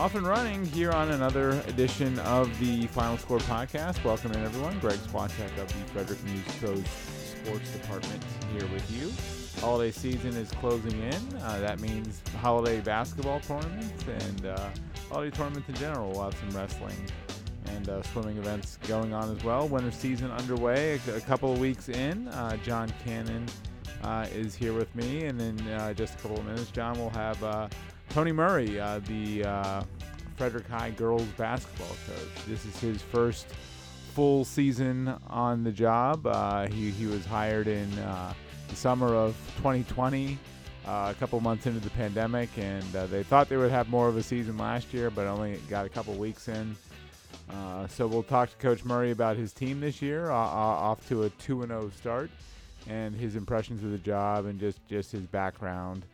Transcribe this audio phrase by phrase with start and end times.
[0.00, 4.02] Off and running here on another edition of the Final Score podcast.
[4.02, 4.78] Welcome in, everyone.
[4.78, 6.86] Greg Swatek of the Frederick News Coast
[7.36, 9.12] Sports Department here with you.
[9.60, 11.36] Holiday season is closing in.
[11.42, 14.70] Uh, that means holiday basketball tournaments and uh,
[15.10, 16.12] holiday tournaments in general.
[16.12, 16.96] We'll have some wrestling
[17.66, 19.68] and uh, swimming events going on as well.
[19.68, 22.26] Winter season underway, a, a couple of weeks in.
[22.28, 23.44] Uh, John Cannon
[24.02, 27.10] uh, is here with me, and in uh, just a couple of minutes, John will
[27.10, 27.70] have
[28.10, 29.82] Tony Murray, uh, the uh,
[30.36, 32.44] Frederick High girls basketball coach.
[32.48, 33.46] This is his first
[34.14, 36.26] full season on the job.
[36.26, 38.34] Uh, he, he was hired in uh,
[38.68, 40.36] the summer of 2020.
[40.86, 44.08] Uh, a couple months into the pandemic, and uh, they thought they would have more
[44.08, 46.74] of a season last year, but only got a couple weeks in.
[47.88, 51.66] So we'll talk to Coach Murray about his team this year, off to a 2
[51.66, 52.30] 0 start,
[52.88, 56.04] and his impressions of the job and just, just his background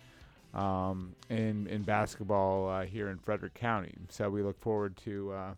[0.57, 3.95] um, in, in basketball uh, here in Frederick County.
[4.09, 5.55] So we look forward to uh,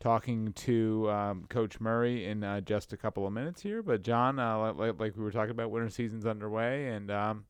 [0.00, 3.82] talking to um, Coach Murray in uh, just a couple of minutes here.
[3.82, 7.44] But, John, uh, like, like we were talking about, winter season's underway, and um,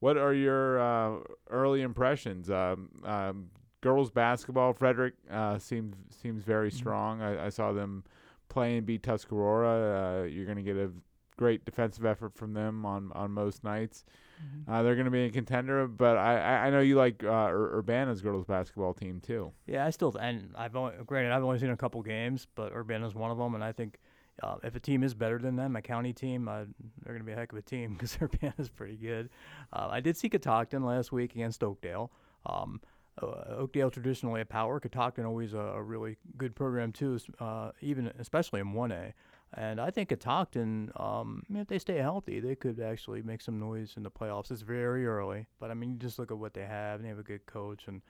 [0.00, 2.50] what are your uh, early impressions?
[2.50, 3.50] Um, um,
[3.82, 6.76] girls basketball, Frederick uh, seems seems very Mm-hmm.
[6.78, 7.22] strong.
[7.22, 8.04] I, I saw them
[8.48, 10.22] play and beat Tuscarora.
[10.22, 10.90] Uh, you're going to get a
[11.36, 14.04] great defensive effort from them on, on most nights.
[14.42, 14.70] Mm-hmm.
[14.70, 17.48] Uh, they're going to be a contender, but I, I, I know you like uh,
[17.50, 19.52] Ur- Urbana's girls basketball team too.
[19.66, 23.14] Yeah, I still and I've only granted I've only seen a couple games, but Urbana's
[23.14, 23.98] one of them, and I think
[24.42, 26.64] uh, if a team is better than them, a county team, uh,
[27.02, 29.30] they're going to be a heck of a team because Urbana's pretty good.
[29.72, 32.10] Uh, I did see Catoctin last week against Oakdale.
[32.46, 32.80] Um,
[33.20, 34.80] uh, Oakdale traditionally a power.
[34.80, 39.14] Catoctin always a, a really good program too, uh, even especially in one A.
[39.54, 43.94] And I think Catoctin, um, if they stay healthy, they could actually make some noise
[43.96, 44.50] in the playoffs.
[44.50, 47.10] It's very early, but I mean, you just look at what they have, and they
[47.10, 48.00] have a good coach, and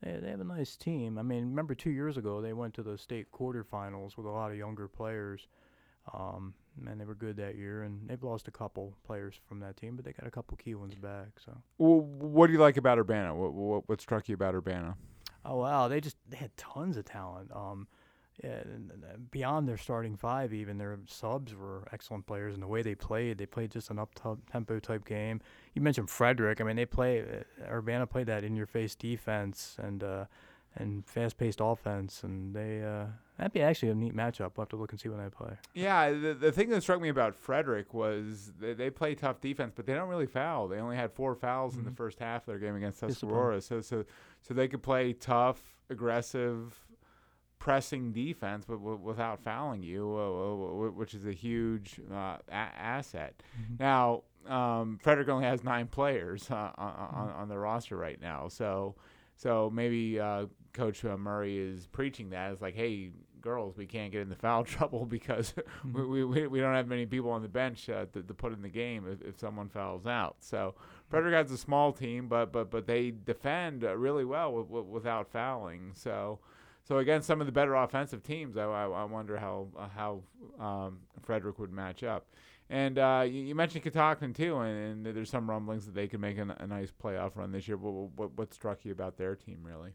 [0.00, 1.18] they, they have a nice team.
[1.18, 4.52] I mean, remember two years ago they went to the state quarterfinals with a lot
[4.52, 5.48] of younger players,
[6.14, 6.54] um,
[6.86, 7.82] and they were good that year.
[7.82, 10.76] And they've lost a couple players from that team, but they got a couple key
[10.76, 11.30] ones back.
[11.44, 13.34] So, Well, what do you like about Urbana?
[13.34, 14.94] What, what, what struck you about Urbana?
[15.44, 17.50] oh wow, they just they had tons of talent.
[17.52, 17.88] Um,
[18.42, 22.66] yeah, and- and, beyond their starting five, even their subs were excellent players, and the
[22.66, 24.10] way they played, they played just an up
[24.50, 25.40] tempo type game.
[25.74, 26.60] You mentioned Frederick.
[26.60, 30.24] I mean, they play uh, Urbana played that in your face defense and uh,
[30.74, 33.04] and fast paced offense, and they uh,
[33.36, 34.52] that'd be actually a neat matchup.
[34.56, 35.52] I'll have to look and see when they play.
[35.74, 39.72] Yeah, the, the thing that struck me about Frederick was they, they play tough defense,
[39.76, 40.68] but they don't really foul.
[40.68, 41.96] They only had four fouls in the Mhm.
[41.98, 43.00] first half of their game against.
[43.00, 43.60] Tuscarora.
[43.60, 44.04] So, so,
[44.40, 45.60] so they could play tough,
[45.90, 46.80] aggressive,
[47.62, 53.40] pressing defense, but w- without fouling you, uh, which is a huge uh, a- asset.
[53.78, 58.48] Now, um, Frederick only has nine players uh, on, on, on their roster right now,
[58.48, 58.96] so
[59.36, 62.50] so maybe uh, Coach uh, Murray is preaching that.
[62.50, 66.58] It's like, hey, girls, we can't get into foul trouble because we, we, we we
[66.58, 69.22] don't have many people on the bench uh, to, to put in the game if,
[69.22, 70.34] if someone fouls out.
[70.40, 70.74] So
[71.08, 74.86] Frederick has a small team, but but but they defend uh, really well with, with,
[74.86, 75.92] without fouling.
[75.94, 76.40] So.
[76.84, 80.22] So against some of the better offensive teams, I, I, I wonder how uh, how
[80.58, 82.26] um, Frederick would match up.
[82.70, 86.20] And uh, you, you mentioned Catoctin too, and, and there's some rumblings that they could
[86.20, 87.76] make a, a nice playoff run this year.
[87.76, 89.92] What, what what struck you about their team really?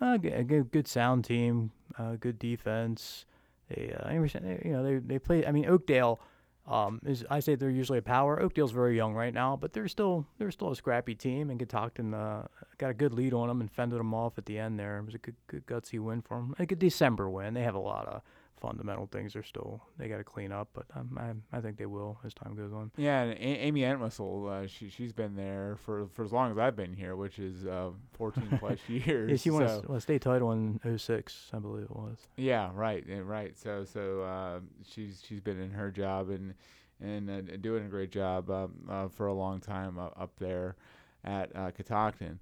[0.00, 3.24] Uh, good, good sound team, uh, good defense.
[3.68, 5.46] They, uh, you know, they they play.
[5.46, 6.20] I mean, Oakdale
[6.66, 7.24] um, is.
[7.28, 8.40] I say they're usually a power.
[8.40, 11.50] Oakdale's very young right now, but they're still they're still a scrappy team.
[11.50, 12.46] And Catoctin uh,
[12.78, 14.78] got a good lead on them and fended them off at the end.
[14.78, 16.54] There it was a good, good gutsy win for them.
[16.58, 17.54] A good December win.
[17.54, 18.22] They have a lot of
[18.62, 19.32] fundamental things.
[19.34, 21.18] They're still they got to clean up, but um,
[21.52, 22.90] I I think they will as time goes on.
[22.96, 23.36] Yeah, and a-
[23.66, 27.16] Amy Entwistle, uh, she she's been there for for as long as I've been here,
[27.16, 29.30] which is uh, 14 plus years.
[29.30, 31.96] Yeah, she won a, so- s- won a state title in 06, I believe it
[31.96, 32.16] was.
[32.36, 33.58] Yeah, right, right.
[33.58, 36.54] So, so uh, she's she's been in her job and
[37.00, 40.76] and uh, doing a great job um, uh, for a long time uh, up there
[41.24, 42.38] at uh, Catoctin.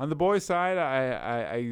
[0.00, 1.12] On the boys' side, I,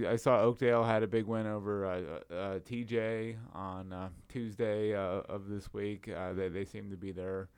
[0.07, 2.01] I, I- saw Oakdale had a big win over uh,
[2.33, 6.09] uh, TJ on uh, Tuesday uh, of this week.
[6.09, 7.49] Uh, they they seem to be their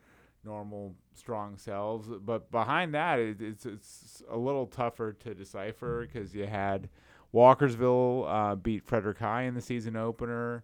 [0.43, 6.33] normal strong selves, but behind that, it, it's it's a little tougher to decipher because
[6.33, 6.89] you had
[7.33, 10.63] Walkersville uh, beat Frederick High in the season opener.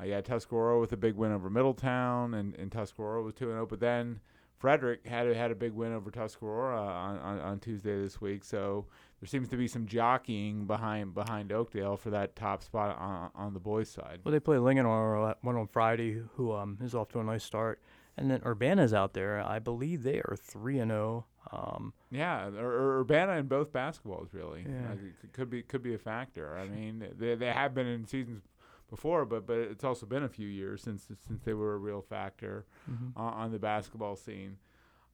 [0.00, 3.44] Uh, you had Tuscarora with a big win over Middletown, and, and Tuscarora was 2
[3.44, 3.66] and 0.
[3.66, 4.20] But then
[4.58, 8.44] Frederick had a, had a big win over Tuscarora on, on, on Tuesday this week.
[8.44, 8.86] So
[9.20, 13.54] there seems to be some jockeying behind behind Oakdale for that top spot on, on
[13.54, 14.20] the boys' side.
[14.24, 17.44] Well, they play Lincoln on, one on Friday, who um, is off to a nice
[17.44, 17.80] start.
[18.16, 19.40] and then Urbana's out there.
[19.40, 21.26] I believe they are three and zero.
[21.52, 24.66] Um, yeah, Ur- Urbana in both basketballs really.
[24.68, 24.90] Yeah.
[24.90, 26.56] Like, it could be could be a factor.
[26.56, 28.42] I mean, they they have been in seasons
[28.90, 32.02] before, but but it's also been a few years since since they were a real
[32.02, 33.12] factor mhm.
[33.16, 34.56] on, on the basketball scene.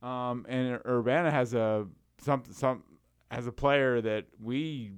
[0.03, 1.87] Um, and Urbana has a
[2.19, 2.83] some some
[3.33, 4.93] has a player that we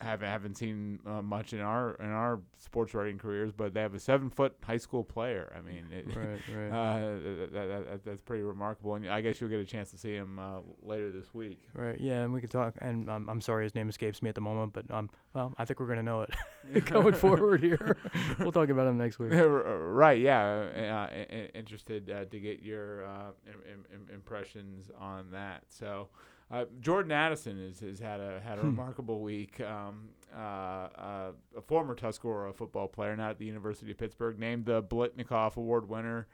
[0.00, 3.94] haven't haven't seen uh, much in our in our sports writing careers, but they have
[3.94, 5.52] a seven foot high school player.
[5.56, 6.70] I mean, it, right, right.
[6.70, 9.98] uh, that, that, that, that's pretty remarkable, and I guess you'll get a chance to
[9.98, 11.62] see him uh, later this week.
[11.72, 11.98] Right.
[11.98, 12.74] Yeah, and we could talk.
[12.80, 15.64] And um, I'm sorry, his name escapes me at the moment, but um, well, I
[15.64, 17.96] think we're gonna know it going forward here.
[18.38, 19.32] we'll talk about him next week.
[19.32, 20.20] right?
[20.20, 21.08] Yeah.
[21.10, 25.62] Uh, interested uh, to get your uh, Im- Im- impressions on that.
[25.68, 26.08] So.
[26.50, 28.68] Uh, Jordan Addison has, has had a had a Hmm.
[28.68, 29.60] remarkable week.
[29.60, 34.66] Um, uh, uh, a former Tuscarora football player, now at the University of Pittsburgh, named
[34.66, 36.26] the Biletnikoff Award winner,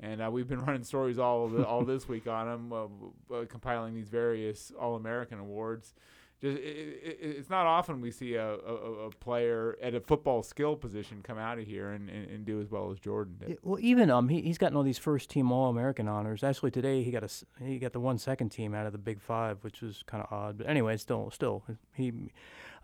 [0.00, 3.44] and uh, we've been running stories all the, all this week on him, uh, uh,
[3.46, 5.94] compiling these various All American awards.
[6.40, 10.42] Just it, it, it's not often we see a, a, a player at a football
[10.42, 13.58] skill position come out of here and, and, and do as well as Jordan did.
[13.62, 16.42] Well, even um, he he's gotten all these first team All American honors.
[16.42, 17.28] Actually, today he got a
[17.62, 20.32] he got the one second team out of the Big Five, which was kind of
[20.32, 20.58] odd.
[20.58, 22.12] But anyway, still still he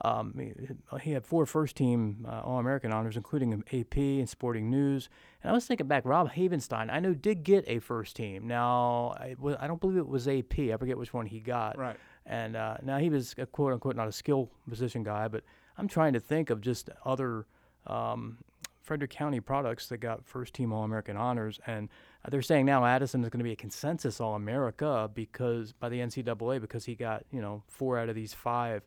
[0.03, 0.53] um he,
[1.01, 5.09] he had four first team uh, All American honors, including AP and Sporting News.
[5.43, 8.47] And I was thinking back, Rob Havenstein, I know did get a first team.
[8.47, 10.59] Now I, I don't believe it was AP.
[10.59, 11.79] I forget which one he got.
[11.79, 11.97] Right.
[12.27, 15.43] And uh, now he was a quote unquote not a skill position guy, but
[15.79, 17.47] I'm trying to think of just other
[17.87, 18.39] um,
[18.83, 21.61] Frederick County products that got first team All American honors.
[21.67, 21.89] And
[22.29, 25.99] they're saying now Addison is going to be a consensus All America because by the
[26.01, 28.83] NCAA because he got you know four out of these five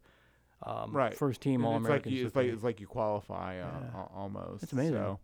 [0.64, 1.14] um, Right.
[1.16, 2.20] first team All it's like Americans.
[2.26, 4.04] it's like it's like you qualify uh, Yeah.
[4.14, 4.64] almost.
[4.64, 4.96] It's amazing.
[4.96, 5.20] So,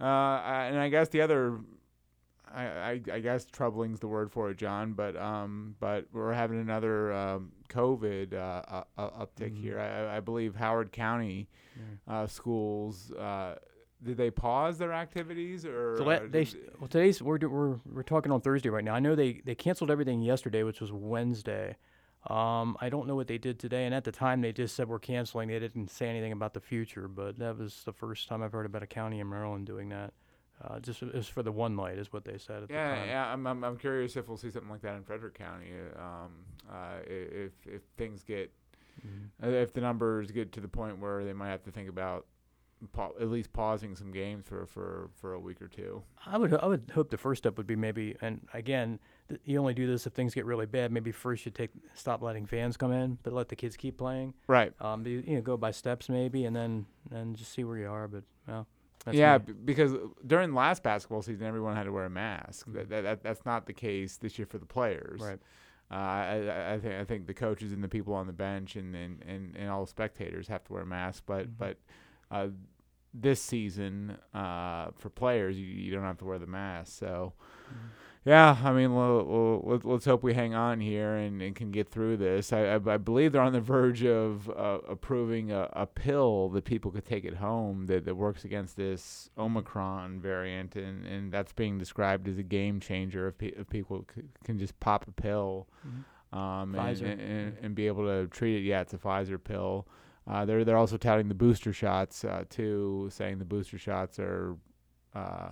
[0.00, 1.58] uh, and I guess the other,
[2.54, 4.92] I, I, I guess troubling's the word for it, John.
[4.92, 8.62] But um, but we're having another um, COVID uh,
[8.98, 9.60] uh, uptick Mhm.
[9.60, 9.78] here.
[9.80, 12.14] I, I believe Howard County Yeah.
[12.14, 13.10] uh, schools.
[13.12, 13.56] Uh,
[14.02, 15.96] did they pause their activities or?
[15.98, 16.46] So uh, they
[16.78, 18.94] well today's we're, we're we're talking on Thursday right now.
[18.94, 21.76] I know they they canceled everything yesterday, which was Wednesday.
[22.30, 24.88] Um, I don't know what they did today, and at the time they just said
[24.88, 25.48] we're canceling.
[25.48, 28.64] They didn't say anything about the future, but that was the first time I've heard
[28.64, 30.14] about a county in Maryland doing that.
[30.66, 32.94] Uh, just it was for the one night, is what they said at the Yeah,
[32.94, 33.08] time.
[33.08, 33.32] yeah.
[33.32, 35.70] I'm, I'm, I'm curious if we'll see something like that in Frederick County.
[35.96, 36.32] Um,
[36.70, 38.52] uh, if if things get
[39.04, 39.28] Mhm.
[39.42, 42.26] Uh, if the numbers get to the point where they might have to think about
[42.92, 46.02] pa- at least pausing some games for, for, for a week or two.
[46.24, 49.58] I would I would hope the first step would be maybe, and again, th- you
[49.58, 50.92] only do this if things get really bad.
[50.92, 54.32] Maybe first you take stop letting fans come in, but let the kids keep playing.
[54.46, 54.72] Right.
[54.80, 57.88] Um, be- you know, go by steps maybe, and then and just see where you
[57.90, 58.06] are.
[58.06, 58.68] But well,
[59.04, 59.92] that's yeah, b- because
[60.26, 62.66] during the last basketball season, everyone had to wear a mask.
[62.68, 62.72] Mhm.
[62.74, 65.20] That, that, that that's not the case this year for the players.
[65.20, 65.38] right.
[65.90, 68.94] Uh, I, I- think I think the coaches and the people on the bench and,
[68.96, 71.22] and, and, and all the spectators have to wear masks.
[71.24, 71.58] But Mhm.
[71.58, 71.76] but
[72.30, 72.48] uh,
[73.12, 76.98] this season uh, for players, you, you don't have to wear the mask.
[76.98, 77.32] So.
[77.70, 77.76] Mhm.
[78.26, 81.70] Yeah, I mean, we'll, we'll, let- let's hope we hang on here and, and can
[81.70, 82.54] get through this.
[82.54, 86.64] I, I, I believe they're on the verge of uh, approving a, a pill that
[86.64, 91.52] people could take at home that, that works against this Omicron variant, and, and that's
[91.52, 95.12] being described as a game changer if, pe- if people c- can just pop a
[95.12, 96.38] pill Mhm.
[96.38, 98.62] um, and, and, and, and be able to treat it.
[98.66, 99.86] Yeah, it's a Pfizer pill.
[100.26, 104.56] Uh, they're they're also touting the booster shots uh, too, saying the booster shots are
[105.14, 105.50] uh,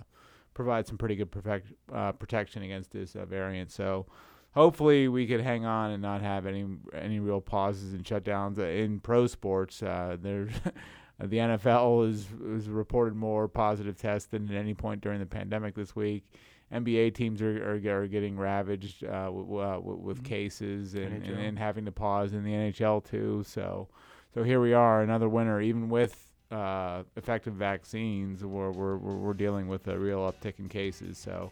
[0.53, 3.71] provide some pretty good perfect, uh, protection against this uh, variant.
[3.71, 4.05] So
[4.51, 8.63] hopefully we could hang on and not have any any real pauses and shutdowns Uh,
[8.65, 9.81] in pro sports.
[9.83, 10.51] Uh, there's
[11.19, 15.75] the NFL is is reported more positive tests than at any point during the pandemic
[15.75, 16.23] this week.
[16.71, 20.25] NBA teams are are, are getting ravaged uh, w- uh, w- with Mhm.
[20.25, 23.43] cases and, and, and having to pause in the NHL too.
[23.45, 23.89] So
[24.33, 28.43] so here we are, another winter, even with uh, effective vaccines.
[28.43, 31.17] We're, we're we're dealing with a real uptick in cases.
[31.17, 31.51] So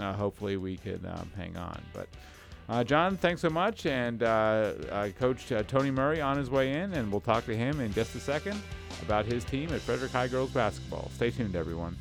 [0.00, 1.80] uh, hopefully we could um, hang on.
[1.92, 2.08] But
[2.68, 6.72] uh, John, thanks so much, and uh, uh, Coach uh, Tony Murray on his way
[6.72, 8.60] in, and we'll talk to him in just a second
[9.02, 11.10] about his team at Frederick High Girls Basketball.
[11.14, 11.96] Stay tuned, everyone.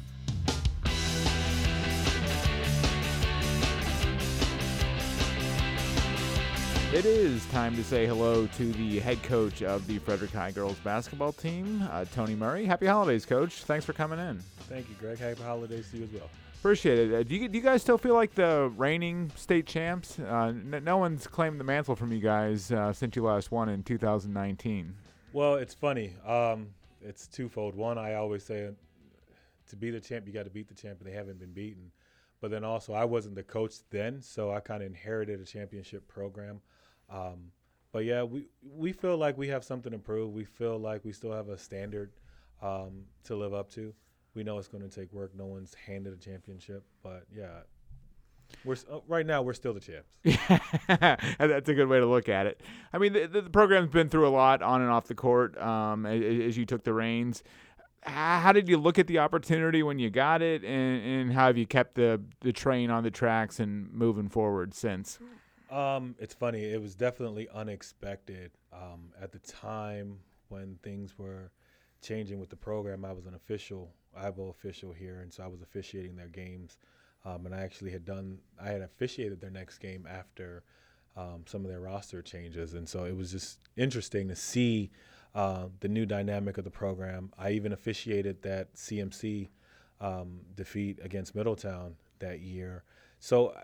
[6.94, 10.78] It is time to say hello to the head coach of the Frederick High Girls
[10.80, 12.66] basketball team, uh, Tony Murray.
[12.66, 13.64] Happy holidays, Coach.
[13.64, 14.38] Thanks for coming in.
[14.70, 15.18] Thank you, Greg.
[15.18, 16.30] Happy holidays to you as well.
[16.60, 17.14] Appreciate it.
[17.14, 20.20] Uh, do you do you guys still feel like the reigning state champs?
[20.20, 23.70] Uh, n- no one's claimed the mantle from you guys uh, since you last won
[23.70, 24.94] in 2019.
[25.34, 26.14] Well, it's funny.
[26.28, 26.68] Um,
[27.02, 27.74] it's twofold.
[27.74, 28.70] One, I always say
[29.68, 31.92] to be the champ, you got to beat the champ, and they haven't been beaten.
[32.40, 36.08] but then also I wasn't the coach then, so I kind of inherited a championship
[36.08, 36.62] program.
[37.10, 37.52] Um,
[37.92, 40.34] but yeah, we we feel like we have something to prove.
[40.34, 42.12] We feel like we still have a standard
[42.62, 43.94] um, to live up to.
[44.34, 45.36] We know it's going to take work.
[45.36, 47.62] No one's handed a championship, but yeah,
[48.66, 50.16] we're uh, right now we're still the champs.
[50.90, 52.62] Yeah, that's a good way to look at it.
[52.94, 56.06] I mean, the, the program's been through a lot on and off the court um,
[56.06, 57.44] as, as, you took the reins.
[58.02, 61.58] How did you look at the opportunity when you got it, and, and how have
[61.58, 65.20] you kept the the train on the tracks and moving forward since?
[65.74, 66.64] Um, it's funny.
[66.66, 68.52] It was definitely unexpected.
[68.72, 71.52] Um, at the time when things were
[72.04, 75.64] changing with the program, I was an official, IBO official here, and so I was
[75.64, 76.78] officiating their games.
[77.26, 80.64] Um, and I actually had done, I had officiated their next game after
[81.18, 82.76] um, some of their roster changes.
[82.76, 84.92] And so it was just interesting to see
[85.34, 87.32] uh, the new dynamic of the program.
[87.40, 89.48] I even officiated that CMC
[90.02, 92.84] um, defeat against Middletown that year.
[93.20, 93.56] So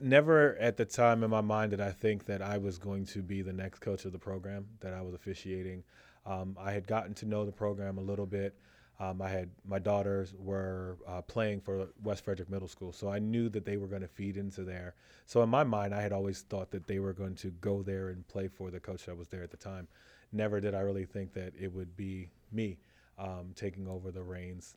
[0.00, 3.22] never at the time in my mind did I think that I was going to
[3.22, 5.82] be the next coach of the program that I was officiating.
[6.24, 8.54] Um, I had gotten to know the program a little bit.
[8.98, 13.18] Um, I had my daughters were uh, playing for West Frederick Middle School, so I
[13.18, 14.94] knew that they were going to feed into there.
[15.26, 18.08] So in my mind, I had always thought that they were going to go there
[18.08, 19.86] and play for the coach that was there at the time.
[20.32, 22.78] Never did I really think that it would be me
[23.18, 24.76] um, taking over the reins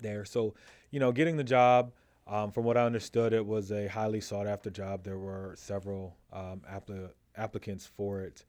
[0.00, 0.24] there.
[0.24, 0.54] So,
[0.90, 1.92] you know, getting the job.
[2.26, 5.04] Um, from what I understood, it was a highly sought after job.
[5.04, 8.44] There were several um, appli- applicants for it.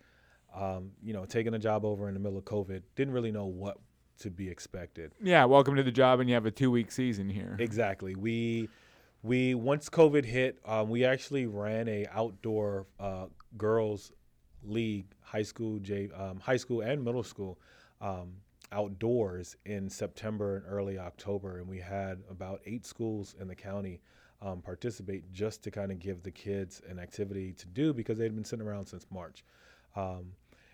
[0.55, 3.45] Um, you know, taking a job over in the middle of COVID, didn't really know
[3.45, 3.77] what
[4.19, 5.11] to be expected.
[5.21, 7.57] Yeah, welcome to the job, and you have a two week season here.
[7.59, 8.15] Exactly.
[8.15, 8.69] We
[9.21, 13.25] we once COVID hit, um, we actually ran a outdoor uh,
[13.57, 14.13] girls
[14.63, 17.59] league, high school, J, um, high school and middle school,
[18.01, 18.33] um,
[18.71, 24.01] outdoors in September and early October, and we had about eight schools in the county
[24.41, 28.35] um, participate just to kind of give the kids an activity to do because they'd
[28.35, 29.43] been sitting around since March.
[29.95, 30.33] Um,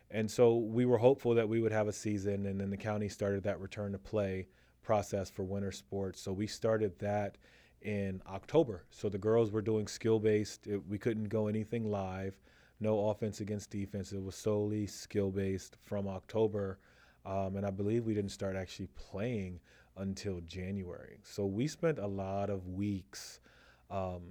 [0.10, 3.08] and so we were hopeful that we would have a season, and then the county
[3.08, 4.48] started that return to play
[4.84, 6.20] process for winter sports.
[6.22, 7.38] So we started that
[7.82, 8.84] in October.
[8.92, 10.68] So the girls were doing skill based.
[10.88, 12.36] We couldn't go anything live,
[12.80, 14.12] no offense against defense.
[14.12, 16.80] It was solely skill based from October.
[17.26, 19.60] Um, and I believe we didn't start actually playing
[19.98, 21.20] until January.
[21.24, 23.40] So we spent a lot of weeks
[23.90, 24.22] um,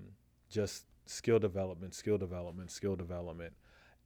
[0.49, 3.53] just skill development, skill development, skill development.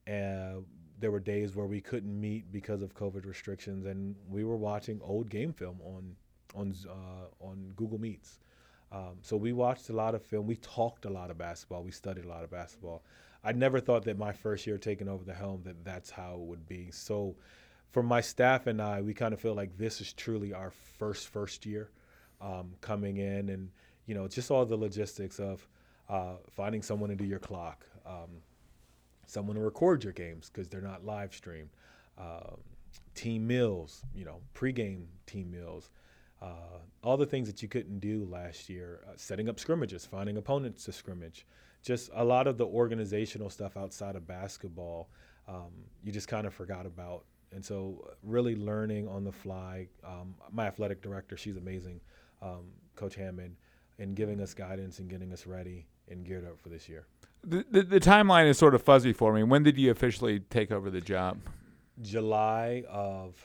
[0.06, 0.64] And
[0.98, 5.00] there were days where we couldn't meet because of COVID restrictions, and we were watching
[5.02, 6.14] old game film on
[6.54, 8.38] on uh, on Google Meets.
[8.92, 10.46] Um, so we watched a lot of film.
[10.46, 11.82] We talked a lot of basketball.
[11.82, 13.02] We studied a lot of basketball.
[13.42, 16.40] I never thought that my first year taking over the helm that that's how it
[16.40, 16.90] would be.
[16.90, 17.34] So,
[17.94, 21.28] for my staff and I, we kind of feel like this is truly our first
[21.28, 21.90] first year
[22.40, 23.70] um, coming in, and
[24.06, 25.66] you know, just all the logistics of
[26.10, 27.86] uh, finding someone to do your clock.
[28.04, 28.42] Um,
[29.26, 31.70] someone to record your games because they're not live streamed.
[32.18, 32.58] Um,
[33.14, 35.90] team meals, you know, pregame team meals,
[36.42, 40.36] uh, all the things that you couldn't do last year, uh, setting up scrimmages, finding
[40.36, 41.46] opponents to scrimmage,
[41.82, 45.08] just a lot of the organizational stuff outside of basketball,
[45.46, 45.70] um,
[46.02, 47.24] you just kind of forgot about.
[47.54, 49.87] And so, uh, really learning on the fly.
[50.04, 52.00] Um, my athletic director, she's amazing,
[52.42, 52.64] um,
[52.96, 53.54] Coach Hammond,
[53.99, 57.06] and giving us guidance and getting us ready and geared up for this year.
[57.44, 59.42] The, the, the timeline is sort of fuzzy for me.
[59.42, 61.38] When did you officially take over the job?
[62.02, 63.37] July of,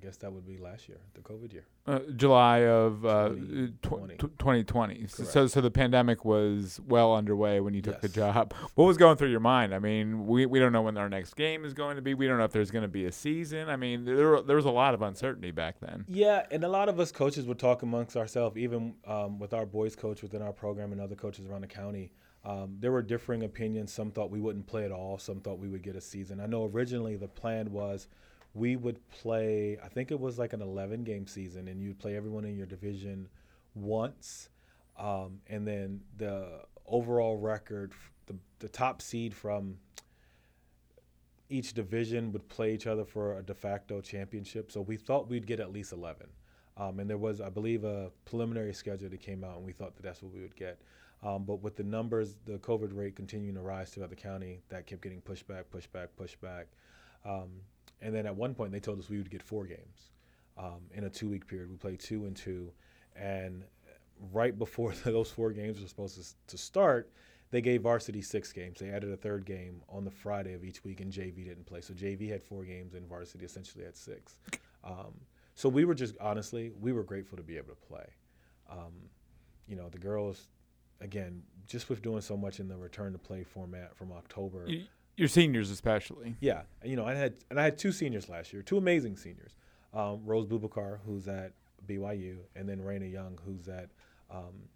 [0.00, 1.64] guess that would be last year, the COVID year.
[1.86, 4.16] Uh, July of uh, 2020.
[4.16, 5.06] 2020.
[5.06, 8.02] So, so the pandemic was well underway when you took yes.
[8.02, 8.54] the job.
[8.74, 9.74] What was going through your mind?
[9.74, 12.14] I mean, we, we don't know when our next game is going to be.
[12.14, 13.68] We don't know if there's going to be a season.
[13.68, 16.04] I mean, there, there was a lot of uncertainty back then.
[16.08, 19.66] Yeah, and a lot of us coaches would talk amongst ourselves, even um, with our
[19.66, 22.12] boys coach within our program and other coaches around the county.
[22.44, 23.92] Um, there were differing opinions.
[23.92, 25.18] Some thought we wouldn't play at all.
[25.18, 26.40] Some thought we would get a season.
[26.40, 28.08] I know originally the plan was
[28.54, 32.16] we would play, I think it was like an 11 game season, and you'd play
[32.16, 33.28] everyone in your division
[33.74, 34.48] once.
[34.98, 37.92] Um, and then the overall record,
[38.26, 39.76] the, the top seed from
[41.48, 44.70] each division would play each other for a de facto championship.
[44.70, 46.26] So we thought we'd get at least 11.
[46.76, 49.94] Um, and there was, I believe, a preliminary schedule that came out, and we thought
[49.96, 50.80] that that's what we would get.
[51.22, 54.86] Um, but with the numbers, the COVID rate continuing to rise throughout the county, that
[54.86, 56.68] kept getting pushed back, pushed back, pushed back.
[57.24, 57.50] Um,
[58.02, 60.10] and then at one point, they told us we would get four games
[60.56, 61.70] um, in a two week period.
[61.70, 62.72] We played two and two.
[63.16, 63.64] And
[64.32, 67.10] right before those four games were supposed to, start,
[67.50, 68.80] they gave varsity six games.
[68.80, 71.80] They added a third game on the Friday of each week, and JV didn't play.
[71.80, 74.36] So JV had four games, and varsity essentially had six.
[74.84, 75.12] Um,
[75.54, 78.06] so we were just honestly, we were grateful to be able to play.
[78.70, 78.92] Um,
[79.66, 80.46] you know, the girls,
[81.00, 84.66] again, just with doing so much in the return to play format from October.
[85.16, 86.36] Your seniors, especially.
[86.40, 89.54] Yeah, you know, I had and I had two seniors last year, two amazing seniors.
[89.92, 91.52] Um, Rose Bubakar, who's at
[91.86, 93.90] BYU, and then Raina Young, who's at
[94.30, 94.68] um,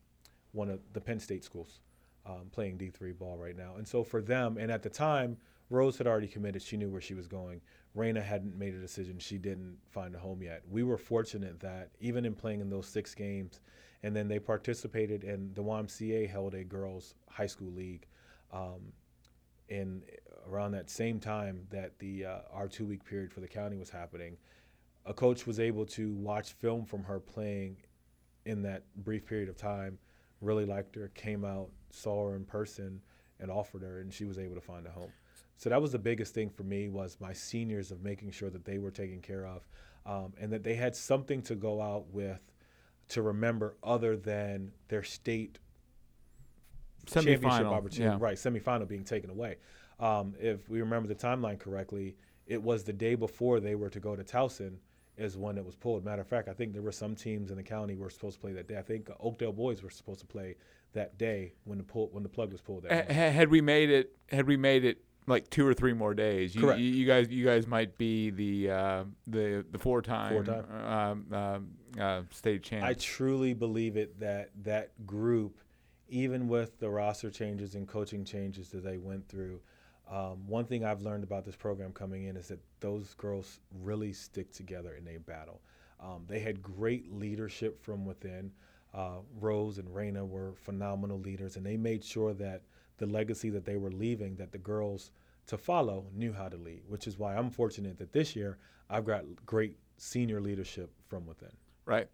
[0.53, 1.81] one of the Penn State schools,
[2.27, 3.77] um, playing D3 ball right now.
[3.77, 5.37] And so for them, and at the time,
[5.71, 7.61] Rose had already committed; she knew where she was going.
[7.97, 10.63] Raina hadn't made a decision; she didn't find a home yet.
[10.69, 13.61] We were fortunate that even in playing in those six games,
[14.03, 18.07] and then they participated in the YMCA held a girls' high school league.
[18.53, 18.93] Um,
[19.69, 20.03] in
[20.49, 23.91] around that same time that the uh, our two week period for the county was
[23.91, 24.37] happening,
[25.07, 27.77] a coach was able to watch film from her playing
[28.47, 29.99] in that brief period of time,
[30.41, 33.01] really liked her, came out, saw her in person,
[33.41, 35.11] and offered her, and she was able to find a home.
[35.57, 38.65] So that was the biggest thing for me was my seniors of making sure that
[38.65, 39.67] they were taken care of,
[40.05, 42.43] um, and that they had something to go out with,
[43.09, 45.59] to remember other than their state
[47.07, 48.17] championship opportunity, Yeah.
[48.19, 48.37] right?
[48.37, 49.57] Semifinal being taken away.
[50.01, 54.01] Um, if we remember the timeline correctly, it was the day before they were to
[54.01, 54.77] go to Towson
[55.17, 56.05] is when it was pulled.
[56.05, 58.41] Matter of fact, I think there were some teams in the county were supposed to
[58.41, 58.77] play that day.
[58.77, 60.57] I think Oakdale boys were supposed to play
[60.93, 62.85] that day when the pull when the plug was pulled.
[62.85, 66.15] That ha- had we made it, had we made it like two or three more
[66.15, 66.81] days, you, Correct.
[66.81, 71.69] you, you guys, you guys might be the uh, the the four time um, um,
[72.01, 72.87] uh, state champs.
[72.87, 75.59] I truly believe it that that group,
[76.09, 79.61] even with the roster changes and coaching changes that they went through,
[80.11, 84.13] um, one thing I've learned about this program coming in is that those girls really
[84.13, 85.61] stick together in a battle.
[86.01, 88.53] Um, they had great leadership from within.
[88.93, 92.63] Uh, Rose and Raina were phenomenal leaders, and they made sure that
[92.99, 95.11] the legacy that they were leaving, that the girls
[95.47, 98.59] to follow knew how to lead, which is why I'm fortunate that this year
[98.89, 101.53] I've got great senior leadership from within.
[101.87, 102.09] Right.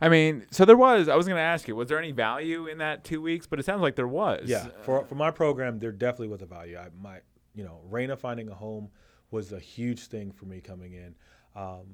[0.00, 1.08] I mean, so there was.
[1.08, 3.46] I was going to ask you, was there any value in that two weeks?
[3.46, 4.48] But it sounds like there was.
[4.48, 6.78] Yeah, for for my program, there definitely was a value.
[6.78, 7.18] I my
[7.54, 8.88] you know, Raina finding a home
[9.32, 11.14] was a huge thing for me coming in.
[11.56, 11.86] Um,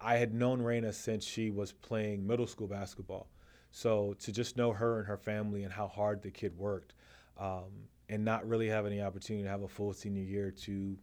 [0.00, 3.28] I had known Raina since she was playing middle school basketball,
[3.72, 6.94] so to just know her and her family and how hard the kid worked,
[7.38, 10.96] um, and not really have any opportunity to have a full senior year to,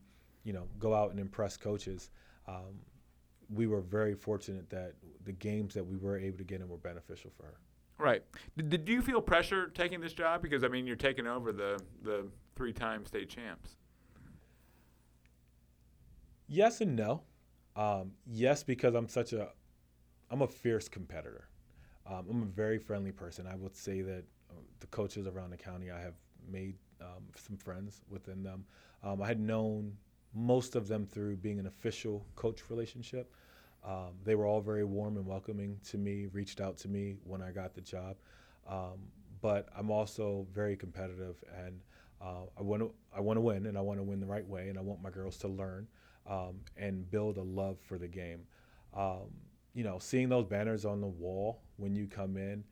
[0.45, 2.09] you know, go out and impress coaches.
[2.47, 2.79] Um,
[3.53, 4.93] we were very fortunate that
[5.25, 7.57] the games that we were able to get in were beneficial for her.
[7.97, 8.23] Right.
[8.57, 10.41] Did, did you feel pressure taking this job?
[10.41, 13.77] Because I mean, you're taking over the the three time state champs.
[16.47, 17.23] Yes and no.
[17.75, 19.49] Um, yes, because I'm such a,
[20.29, 21.47] I'm a fierce competitor.
[22.05, 23.47] Um, I'm a very friendly person.
[23.47, 26.15] I would say that uh, the coaches around the county, I have
[26.47, 28.65] made um, some friends within them.
[29.03, 29.93] Um, I had known
[30.33, 33.33] most of them through being an official coach relationship.
[33.85, 37.41] Um, they were all very warm and welcoming to me, reached out to me when
[37.41, 38.15] I got the job.
[38.67, 38.99] Um,
[39.41, 41.81] but I'm also very competitive, and
[42.21, 44.47] uh, I want to I want to win, and I want to win the right
[44.47, 45.87] way, and I want my girls to learn
[46.29, 48.41] um, and build a love for the game.
[48.93, 49.31] Um,
[49.73, 52.63] you know, seeing those banners on the wall when you come in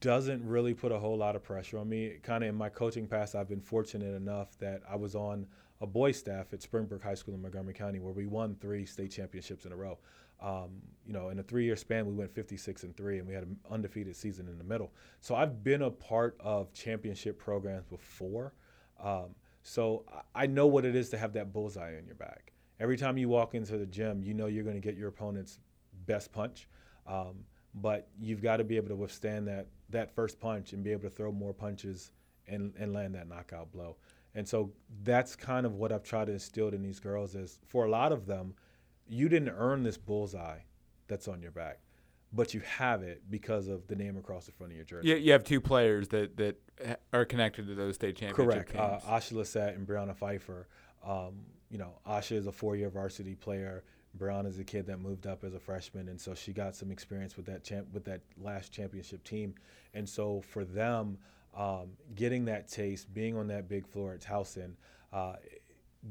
[0.00, 2.16] doesn't really put a whole lot of pressure on me.
[2.22, 5.46] Kind of in my coaching past, I've been fortunate enough that I was on
[5.80, 9.10] a boys staff at Springbrook High School in Montgomery County where we won three state
[9.10, 9.98] championships in a row.
[10.40, 13.44] Um, you know, in a three-year span, we went 56 and three, and we had
[13.44, 14.92] an undefeated season in the middle.
[15.20, 18.52] So I've been a part of championship programs before.
[19.02, 22.52] Um, so I know what it is to have that bullseye on your back.
[22.78, 25.58] Every time you walk into the gym, you know you're going to get your opponent's
[26.06, 26.68] best punch,
[27.06, 30.92] um, but you've got to be able to withstand that that first punch and be
[30.92, 32.10] able to throw more punches
[32.48, 33.96] and, and land that knockout blow.
[34.36, 34.70] And so
[35.02, 38.12] that's kind of what I've tried to instill in these girls is for a lot
[38.12, 38.54] of them,
[39.08, 40.58] you didn't earn this bullseye
[41.08, 41.80] that's on your back,
[42.34, 45.08] but you have it because of the name across the front of your jersey.
[45.08, 46.60] You, you have two players that that
[47.14, 48.76] are connected to those state championship Correct.
[48.76, 49.04] Uh, teams.
[49.04, 50.68] Asha Lissette and Brianna Pfeiffer.
[51.02, 53.84] Um, you know, Asha is a four-year varsity player.
[54.18, 56.90] Brianna is a kid that moved up as a freshman, and so she got some
[56.90, 59.54] experience with that champ with that last championship team.
[59.94, 61.16] And so for them,
[61.56, 64.72] um, getting that taste, being on that big floor at Towson,
[65.12, 65.34] uh,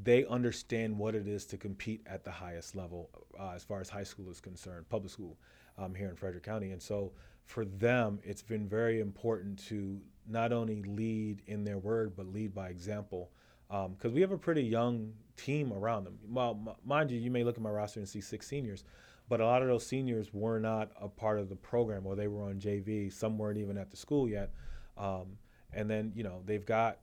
[0.03, 3.89] they understand what it is to compete at the highest level uh, as far as
[3.89, 5.37] high school is concerned, public school
[5.77, 6.71] um, here in Frederick County.
[6.71, 7.13] And so
[7.45, 12.53] for them, it's been very important to not only lead in their word, but lead
[12.53, 13.31] by example.
[13.69, 16.17] Because we have a pretty young team around them.
[16.29, 18.83] Well, m- mind you, you may look at my roster and see six seniors,
[19.27, 22.27] but a lot of those seniors were not a part of the program or they
[22.27, 23.11] were on JV.
[23.11, 24.51] Some weren't even at the school yet.
[24.97, 25.37] Um,
[25.73, 26.99] and then, you know, they've got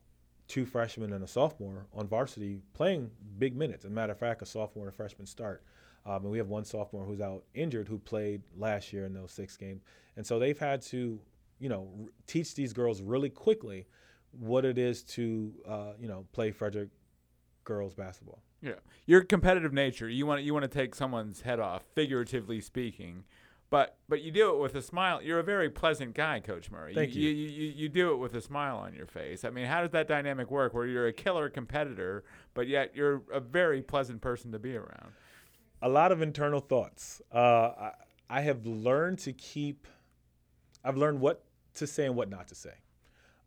[0.48, 3.84] two freshmen and a sophomore on varsity playing big minutes.
[3.84, 5.62] As a matter of fact, a sophomore and a freshman start.
[6.04, 9.30] Um, and we have one sophomore who's out injured who played last year in those
[9.30, 9.82] six games.
[10.16, 11.20] And so they've had to,
[11.58, 13.86] you know, r- teach these girls really quickly
[14.32, 16.88] what it is to, uh, you know, play Frederick
[17.64, 18.42] girls basketball.
[18.60, 18.74] Yeah,
[19.06, 20.08] your competitive nature.
[20.08, 23.24] You want you want to take someone's head off, figuratively speaking,
[24.12, 25.22] but you do it with a smile.
[25.22, 26.92] You're a very pleasant guy, Coach Murray.
[26.94, 27.30] Thank you.
[27.30, 29.42] You, you, you do it with a smile on your face.
[29.42, 30.74] I mean, how does that dynamic work?
[30.74, 32.22] Where you're a killer competitor,
[32.52, 35.12] but yet you're a very pleasant person to be around.
[35.80, 37.22] A lot of internal thoughts.
[37.34, 37.90] Uh, I,
[38.28, 39.86] I have learned to keep.
[40.84, 41.46] I've learned what
[41.76, 42.74] to say and what not to say.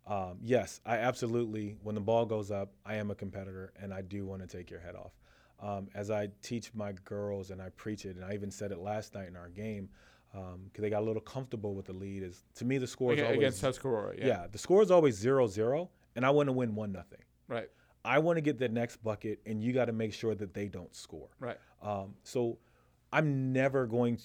[0.08, 1.78] Um, yes, I absolutely.
[1.84, 4.72] When the ball goes up, I am a competitor, and I do want to take
[4.72, 5.12] your head off.
[5.60, 8.80] Um, as I teach my girls and I preach it, and I even said it
[8.80, 9.90] last night in our game,
[10.36, 12.24] because um, they got a little comfortable with the lead.
[12.24, 14.18] Is to me the score is always against Tuscarora.
[14.18, 14.28] Yeah.
[14.28, 14.48] yeah.
[14.52, 17.22] the score is always zero zero, and I want to win one nothing.
[17.48, 17.70] Right.
[18.04, 20.68] I want to get the next bucket, and you got to make sure that they
[20.68, 21.30] don't score.
[21.40, 21.58] Right.
[21.82, 22.60] Um, so
[23.12, 24.24] I'm never going to,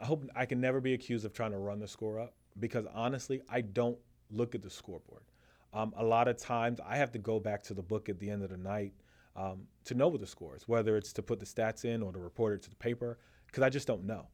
[0.00, 2.86] I hope I can never be accused of trying to run the score up because
[2.94, 3.98] honestly, I don't
[4.30, 5.22] look at the scoreboard.
[5.72, 8.30] Um, a lot of times I have to go back to the book at the
[8.30, 8.92] end of the night
[9.36, 12.12] um, to know what the score is, whether it's to put the stats in or
[12.12, 14.28] to report it to the paper, because I just don't know,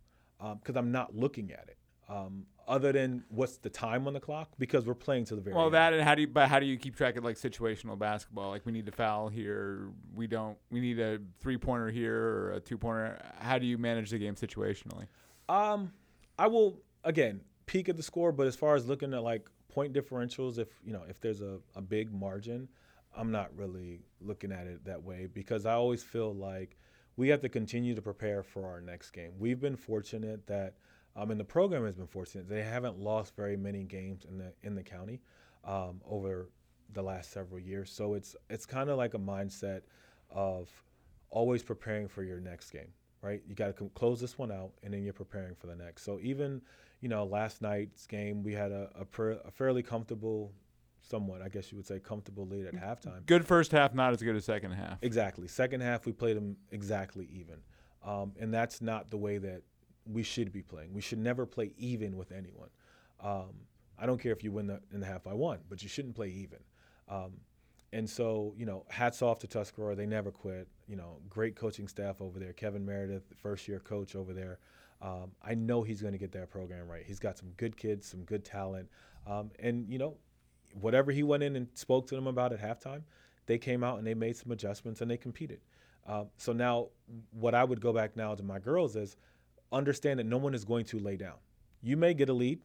[0.54, 1.76] because I'm not looking at it.
[2.08, 5.56] Um, other than what's the time on the clock, because we're playing to the very
[5.56, 5.74] Well, end.
[5.74, 6.28] that and how do you?
[6.28, 8.50] But how do you keep track of like situational basketball?
[8.50, 9.88] Like we need to foul here.
[10.14, 10.56] We don't.
[10.70, 13.18] We need a three pointer here or a two pointer.
[13.38, 15.06] How do you manage the game situationally?
[15.48, 15.92] Um,
[16.38, 19.92] I will again peek at the score, but as far as looking at like point
[19.92, 22.68] differentials, if you know if there's a, a big margin,
[23.16, 26.76] I'm not really looking at it that way because I always feel like
[27.16, 29.32] we have to continue to prepare for our next game.
[29.38, 30.74] We've been fortunate that,
[31.16, 34.52] um, and the program has been fortunate they haven't lost very many games in the
[34.62, 35.20] in the county
[35.64, 36.48] um, over
[36.92, 37.90] the last several years.
[37.90, 39.82] So it's it's kind of like a mindset
[40.30, 40.68] of
[41.30, 42.92] always preparing for your next game
[43.22, 43.42] right?
[43.46, 46.02] You got to close this one out, and then you're preparing for the next.
[46.02, 46.62] So even,
[47.00, 50.52] you know, last night's game, we had a, a, per, a fairly comfortable,
[51.00, 53.24] somewhat, I guess you would say, comfortable lead at halftime.
[53.26, 54.98] Good first half, not as good as second half.
[55.02, 55.48] Exactly.
[55.48, 57.56] Second half, we played them exactly even,
[58.04, 59.62] um, and that's not the way that
[60.06, 60.92] we should be playing.
[60.92, 62.68] We should never play even with anyone.
[63.20, 63.50] Um,
[63.98, 66.14] I don't care if you win the, in the half by one, but you shouldn't
[66.14, 66.58] play even.
[67.08, 67.32] Um,
[67.92, 69.96] and so, you know, hats off to Tuscarora.
[69.96, 70.68] They never quit.
[70.86, 72.52] You know, great coaching staff over there.
[72.52, 74.58] Kevin Meredith, first year coach over there.
[75.02, 77.02] Um, I know he's going to get that program right.
[77.04, 78.88] He's got some good kids, some good talent.
[79.26, 80.16] Um, and, you know,
[80.80, 83.02] whatever he went in and spoke to them about at halftime,
[83.46, 85.60] they came out and they made some adjustments and they competed.
[86.06, 86.88] Um, so now,
[87.30, 89.16] what I would go back now to my girls is
[89.72, 91.36] understand that no one is going to lay down.
[91.82, 92.60] You may get a lead,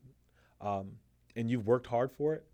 [0.61, 0.91] um,
[1.35, 2.45] and you've worked hard for it,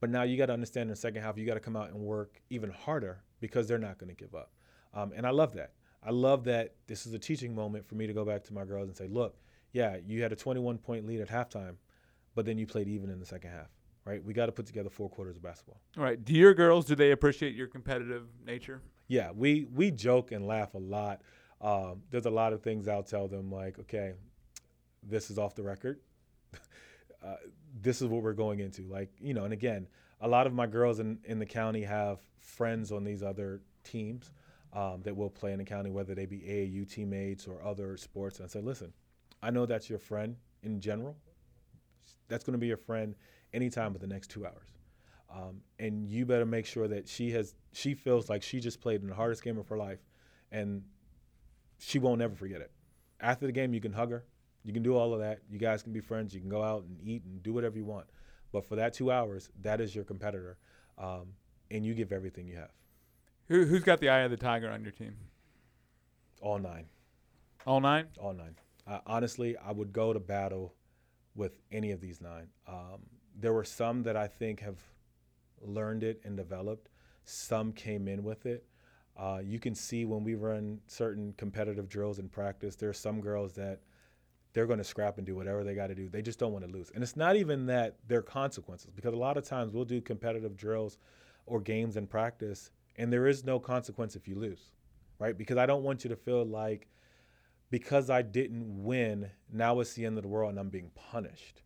[0.00, 1.90] but now you got to understand in the second half, you got to come out
[1.90, 4.50] and work even harder because they're not going to give up.
[4.94, 5.72] Um, and I love that.
[6.02, 8.64] I love that this is a teaching moment for me to go back to my
[8.64, 9.36] girls and say, look,
[9.72, 11.74] yeah, you had a 21 point lead at halftime,
[12.34, 13.68] but then you played even in the second half,
[14.08, 14.24] right?
[14.24, 15.80] We got to put together four quarters of basketball.
[15.96, 16.22] All right.
[16.24, 18.80] Do your girls do they appreciate your competitive nature?
[19.06, 21.22] Yeah, we we joke and laugh a lot.
[21.60, 24.12] Um, there's a lot of things I'll tell them like, okay,
[25.02, 26.00] this is off the record.
[27.24, 27.34] uh,
[27.80, 28.82] this is what we're going into.
[28.82, 29.88] Like, you know, and again,
[30.20, 34.32] a lot of my girls in, in the county have friends on these other teams
[34.72, 38.38] um, that will play in the county, whether they be AAU teammates or other sports.
[38.38, 38.92] And I said, listen,
[39.42, 41.16] I know that's your friend in general.
[42.28, 43.14] That's going to be your friend
[43.52, 44.68] anytime but the next two hours.
[45.30, 49.02] Um, and you better make sure that she has she feels like she just played
[49.02, 49.98] in the hardest game of her life,
[50.50, 50.82] and
[51.78, 52.70] she won't ever forget it.
[53.20, 54.24] After the game, you can hug her,
[54.64, 55.40] you can do all of that.
[55.50, 56.34] You guys can be friends.
[56.34, 58.06] You can go out and eat and do whatever you want.
[58.52, 60.56] But for that two hours, that is your competitor,
[60.96, 61.34] um,
[61.70, 62.70] and you give everything you have.
[63.48, 65.14] Who, who's got the eye of the tiger on your team?
[66.40, 66.86] All nine,
[67.66, 68.06] All nine.
[68.18, 68.54] all nine.
[68.86, 70.74] Uh, honestly, I would go to battle
[71.34, 72.48] with any of these nine.
[72.66, 73.00] Um,
[73.38, 74.78] there were some that I think have
[75.60, 76.88] learned it and developed.
[77.24, 78.64] Some came in with it.
[79.16, 83.20] Uh, you can see when we run certain competitive drills in practice, there are some
[83.20, 83.80] girls that
[84.52, 86.08] they're going to scrap and do whatever they got to do.
[86.08, 86.90] They just don't want to lose.
[86.94, 90.00] And it's not even that there are consequences, because a lot of times we'll do
[90.00, 90.98] competitive drills
[91.46, 94.72] or games in practice, and there is no consequence if you lose,
[95.18, 95.36] right?
[95.36, 96.88] Because I don't want you to feel like
[97.70, 101.62] because I didn't win, now it's the end of the world and I'm being punished.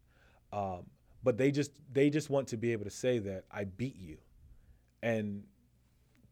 [0.52, 0.86] Um,
[1.22, 4.18] but they just they just want to be able to say that I beat you,
[5.02, 5.44] and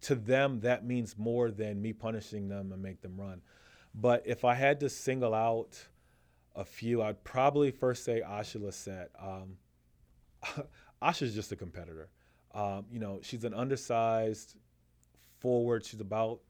[0.03, 3.43] to them that means more than me punishing them and make them run.
[3.95, 5.79] But if I had to single out
[6.55, 9.09] a few, I'd probably first say Asha Lissette.
[9.21, 9.57] Um,
[11.03, 12.09] Asha's just a competitor.
[12.55, 14.57] Um, you know, she's an undersized
[15.39, 15.85] forward.
[15.85, 16.41] She's about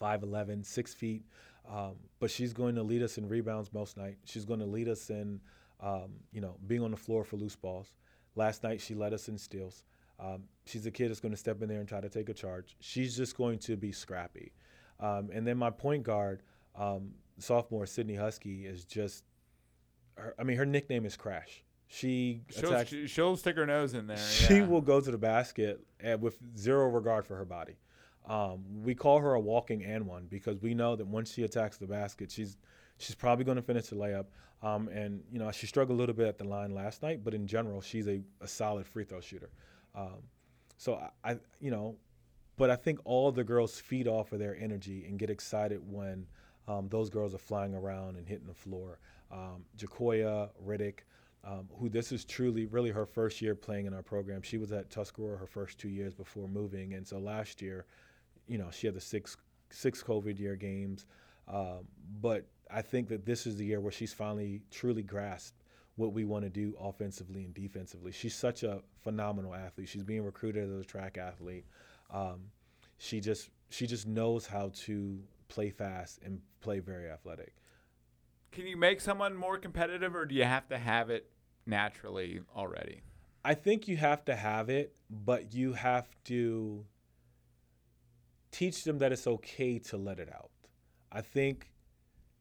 [0.00, 1.24] 5'11", 6 feet.
[1.70, 4.16] Um, but she's going to lead us in rebounds most night.
[4.24, 5.40] She's going to lead us in
[5.80, 7.92] um, you know, being on the floor for loose balls.
[8.34, 9.84] Last night she led us in steals.
[10.20, 12.34] Um, she's a kid that's going to step in there and try to take a
[12.34, 12.76] charge.
[12.80, 14.52] She's just going to be scrappy.
[15.00, 16.42] Um, and then my point guard,
[16.76, 19.24] um, sophomore Sydney Husky, is just.
[20.16, 21.62] Her, I mean, her nickname is Crash.
[21.86, 24.18] She She'll, attacks, she- she'll stick her nose in there.
[24.18, 24.66] she yeah.
[24.66, 27.76] will go to the basket and with zero regard for her body.
[28.26, 31.78] Um, we call her a walking and one because we know that once she attacks
[31.78, 32.58] the basket, she's
[32.98, 34.26] she's probably going to finish the layup.
[34.60, 37.32] Um, and you know she struggled a little bit at the line last night, but
[37.32, 39.50] in general, she's a, a solid free throw shooter.
[39.94, 40.22] Um,
[40.76, 41.96] so I, I, you know,
[42.56, 46.26] but I think all the girls feed off of their energy and get excited when
[46.66, 48.98] um, those girls are flying around and hitting the floor.
[49.30, 51.00] Um, Jacoya Riddick,
[51.44, 54.42] um, who this is truly really her first year playing in our program.
[54.42, 57.86] She was at Tuscarora her first two years before moving, and so last year,
[58.48, 59.36] you know, she had the six
[59.70, 61.06] six COVID year games.
[61.46, 61.86] Um,
[62.20, 65.62] but I think that this is the year where she's finally truly grasped
[65.96, 68.12] what we want to do offensively and defensively.
[68.12, 69.88] She's such a phenomenal athlete.
[69.88, 71.64] She's being recruited as a track athlete.
[72.10, 72.50] Um,
[72.98, 77.54] she just she just knows how to play fast and play very athletic.
[78.52, 81.30] Can you make someone more competitive, or do you have to have it
[81.66, 83.02] naturally already?
[83.44, 86.84] I think you have to have it, but you have to
[88.50, 90.50] teach them that it's okay to let it out.
[91.10, 91.70] I think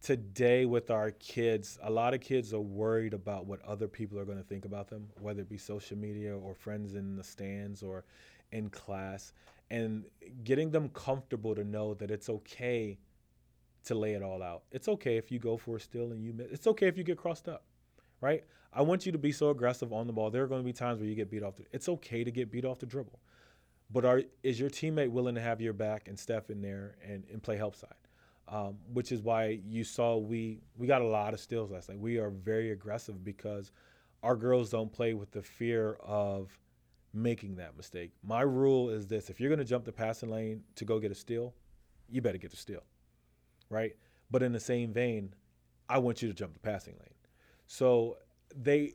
[0.08, 4.24] today with our kids, a lot of kids are worried about what other people are
[4.24, 7.84] going to think about them, whether it be social media or friends in the stands
[7.84, 8.06] or
[8.54, 9.34] in class,
[9.70, 10.06] and
[10.46, 12.98] getting them comfortable to know that it's okay
[13.84, 14.64] to lay it all out.
[14.72, 16.48] It's okay if you go for a steal and you miss.
[16.52, 17.66] It's okay if you get crossed up,
[18.22, 18.46] right?
[18.72, 20.32] I want you to be so aggressive on the ball.
[20.32, 21.58] There are going to be times where you get beat off.
[21.58, 23.20] The, it's okay to get beat off the dribble,
[23.92, 27.26] but are is your teammate willing to have your back and step in there and,
[27.30, 28.07] and play help side?
[28.50, 32.00] Um, which is why you saw we we got a lot of steals last night.
[32.00, 33.74] We are very aggressive because
[34.24, 36.58] our girls don't play with the fear of
[37.14, 38.12] making that mistake.
[38.24, 41.12] My rule is this: if you're going to jump the passing lane to go get
[41.12, 41.56] a steal,
[42.10, 42.84] you better get the steal,
[43.70, 43.98] right?
[44.32, 45.34] But in the same vein,
[45.90, 47.16] I want you to jump the passing lane.
[47.66, 48.18] So
[48.56, 48.94] they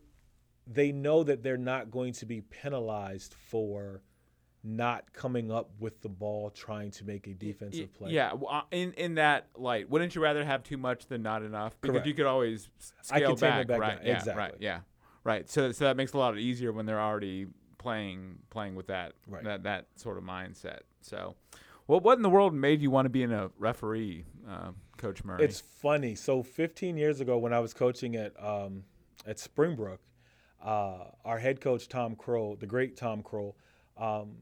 [0.66, 4.02] they know that they're not going to be penalized for
[4.64, 8.12] not coming up with the ball trying to make a defensive play.
[8.12, 11.80] Yeah, uh, in in that light, wouldn't you rather have too much than not enough?
[11.80, 12.06] Because Correct.
[12.06, 12.68] you could always
[13.02, 13.96] scale back, back right?
[13.96, 14.06] down.
[14.06, 14.18] Yeah, right.
[14.20, 14.58] Exactly.
[14.60, 14.80] Yeah,
[15.24, 15.50] right.
[15.50, 17.46] So so that makes it a lot easier when they're already
[17.78, 19.44] playing playing with that Right.
[19.44, 20.80] that that sort of mindset.
[21.00, 21.34] So,
[21.88, 25.24] well, what in the world made you want to be in a referee, uh, Coach
[25.24, 25.44] Murray?
[25.44, 26.14] It's funny.
[26.14, 28.84] So 15 years ago, when I was coaching at um,
[29.26, 30.00] at Springbrook,
[30.64, 33.56] uh, our head coach Tom Crowell, the great Tom Crowell,
[33.96, 34.36] um,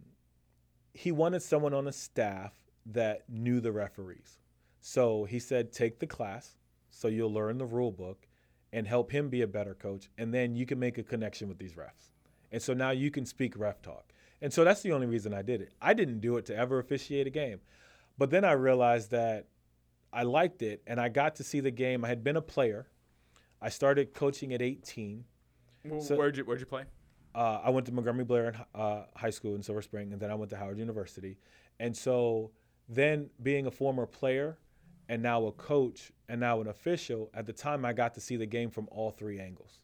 [0.95, 2.53] he wanted someone on the staff
[2.87, 4.39] that knew the referees.
[4.81, 6.57] So he said, take the class,
[6.91, 8.27] so you'll learn the rule book,
[8.73, 11.59] and help him be a better coach, and then you can make a connection with
[11.59, 12.11] these refs.
[12.53, 14.13] And so now you can speak ref talk.
[14.43, 15.73] And so that's the only reason I did it.
[15.83, 17.61] I didn't do it to ever officiate a game.
[18.17, 19.47] But then I realized that
[20.13, 22.05] I liked it and I got to see the game.
[22.05, 22.87] I had been a player.
[23.61, 25.25] I started coaching at 18.
[25.85, 26.85] Well, so- where'd you where'd you play?
[27.35, 30.31] Uh, I went to Montgomery Blair in, uh, High School in Silver Spring, and then
[30.31, 31.39] I went to Howard University.
[31.79, 32.51] And so
[32.89, 34.59] then being a former player
[35.09, 38.37] and now a coach and now an official, at the time I got to see
[38.37, 39.81] the game from all three angles.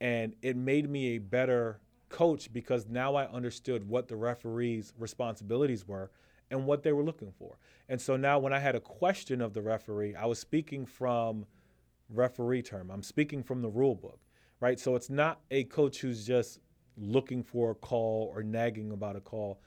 [0.00, 5.86] And it made me a better coach because now I understood what the referees' responsibilities
[5.86, 6.10] were
[6.50, 7.58] and what they were looking for.
[7.88, 11.46] And so now when I had a question of the referee, I was speaking from
[12.08, 12.90] referee term.
[12.90, 14.20] I'm speaking from the rule book,
[14.60, 14.78] right?
[14.78, 16.58] So it's not a coach who's just
[17.00, 19.60] looking for a call or nagging about a call.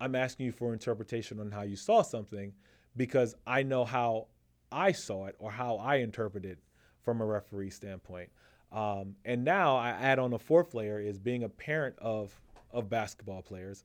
[0.00, 2.52] I'm asking you for interpretation on how you saw something
[2.96, 4.28] because I know how
[4.70, 6.58] I saw it or how I interpreted
[7.02, 8.30] from a referee standpoint.
[8.72, 12.38] Um, and now I add on a fourth layer is being a parent of
[12.72, 13.84] of basketball players.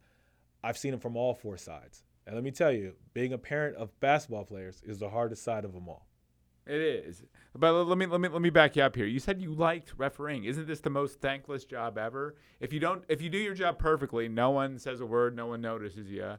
[0.64, 2.04] I've seen them from all four sides.
[2.26, 5.66] And let me tell you, being a parent of basketball players is the hardest side
[5.66, 6.08] of them all.
[6.67, 7.24] It is.
[7.56, 9.06] But let me let me let me back you up here.
[9.06, 10.45] You said you liked refereeing.
[10.45, 12.36] Isn't this the most thankless job ever?
[12.60, 15.47] If you don't if you do your job perfectly, no one says a word, no
[15.47, 16.36] one notices you.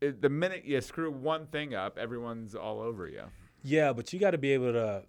[0.00, 3.22] It, the minute you screw one thing up, everyone's all over you.
[3.62, 5.04] Yeah, but you got to be able to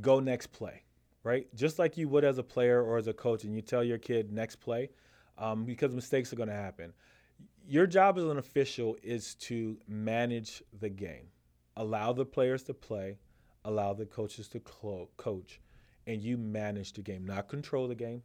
[0.00, 0.82] go next play,
[1.22, 1.46] right?
[1.54, 3.98] Just like you would as a player or as a coach, and you tell your
[3.98, 4.90] kid next play,
[5.38, 6.92] um, because mistakes are going to happen.
[7.66, 11.28] Your job as an official is to manage the game,
[11.76, 13.18] allow the players to play,
[13.64, 15.60] allow the coaches to clo- coach,
[16.06, 18.22] and you manage the game, not control the game,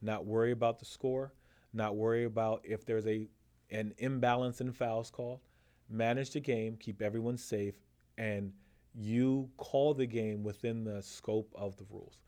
[0.00, 1.32] not worry about the score,
[1.72, 3.28] not worry about if there's a
[3.70, 5.40] an imbalance in fouls called.
[5.88, 7.74] Manage the game, keep everyone safe,
[8.18, 8.52] and
[8.94, 12.20] you call the game within the scope of the rules.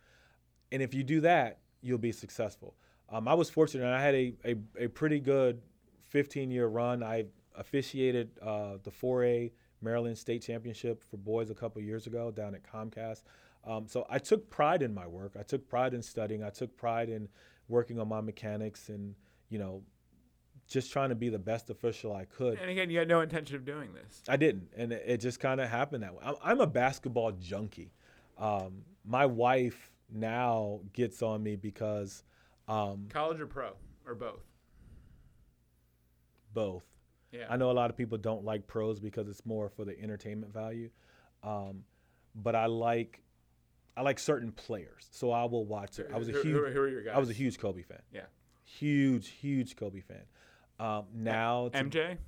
[0.72, 2.74] And if you do that, you'll be successful.
[3.10, 3.84] Um, I was fortunate.
[3.84, 5.60] And I had a, a, a pretty good
[6.08, 7.02] 15 year run.
[7.02, 9.52] I officiated uh, the 4A
[9.84, 13.22] Maryland State Championship for boys a couple years ago down at Comcast.
[13.66, 15.36] Um, so I took pride in my work.
[15.38, 16.42] I took pride in studying.
[16.42, 17.28] I took pride in
[17.68, 19.14] working on my mechanics and,
[19.48, 19.82] you know,
[20.66, 22.58] just trying to be the best official I could.
[22.58, 24.22] And again, you had no intention of doing this.
[24.28, 26.20] I didn't, and it, it just kind of happened that way.
[26.24, 27.92] I'm, I'm a basketball junkie.
[28.38, 32.24] Um, my wife now gets on me because
[32.68, 33.72] um, College or pro
[34.06, 34.40] or both?
[36.54, 36.84] both.
[37.34, 37.46] Yeah.
[37.50, 40.52] I know a lot of people don't like pros because it's more for the entertainment
[40.52, 40.90] value,
[41.42, 41.82] um,
[42.34, 43.20] but I like
[43.96, 46.10] I like certain players, so I will watch it.
[46.14, 47.12] I was a huge Who, who are your guys?
[47.14, 48.02] I was a huge Kobe fan.
[48.12, 48.22] Yeah.
[48.64, 50.22] Huge, huge Kobe fan.
[50.80, 52.18] Um, now, to- MJ.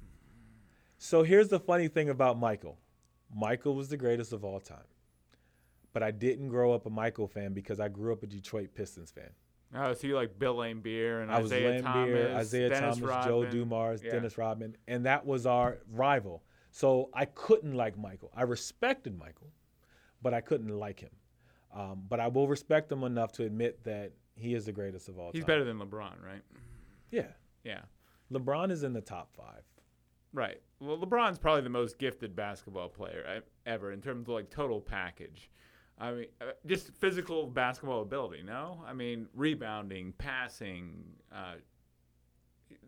[0.98, 2.78] so here's the funny thing about Michael.
[3.34, 4.86] Michael was the greatest of all time,
[5.92, 9.10] but I didn't grow up a Michael fan because I grew up a Detroit Pistons
[9.10, 9.30] fan.
[9.74, 13.24] Oh, so you like Bill Laimbeer and I was Isiah Laimbeer, Thomas, Isiah Dennis Thomas,
[13.26, 13.50] Joe Rodman.
[13.50, 14.12] Dumars, Yeah.
[14.12, 16.44] Dennis Rodman, and that was our rival.
[16.70, 18.30] So I couldn't like Michael.
[18.34, 19.50] I respected Michael,
[20.22, 21.10] but I couldn't like him.
[21.74, 25.18] Um, but I will respect him enough to admit that he is the greatest of
[25.18, 25.46] all He's time.
[25.46, 26.42] better than LeBron, right?
[27.10, 27.28] Yeah,
[27.64, 27.82] Yeah.
[28.32, 29.62] LeBron is in the top five.
[30.32, 30.60] Right.
[30.80, 35.50] Well, LeBron's probably the most gifted basketball player ever in terms of like total package.
[35.98, 38.42] I mean, uh, just physical basketball ability.
[38.42, 41.04] No, I mean rebounding, passing.
[41.32, 41.54] Uh,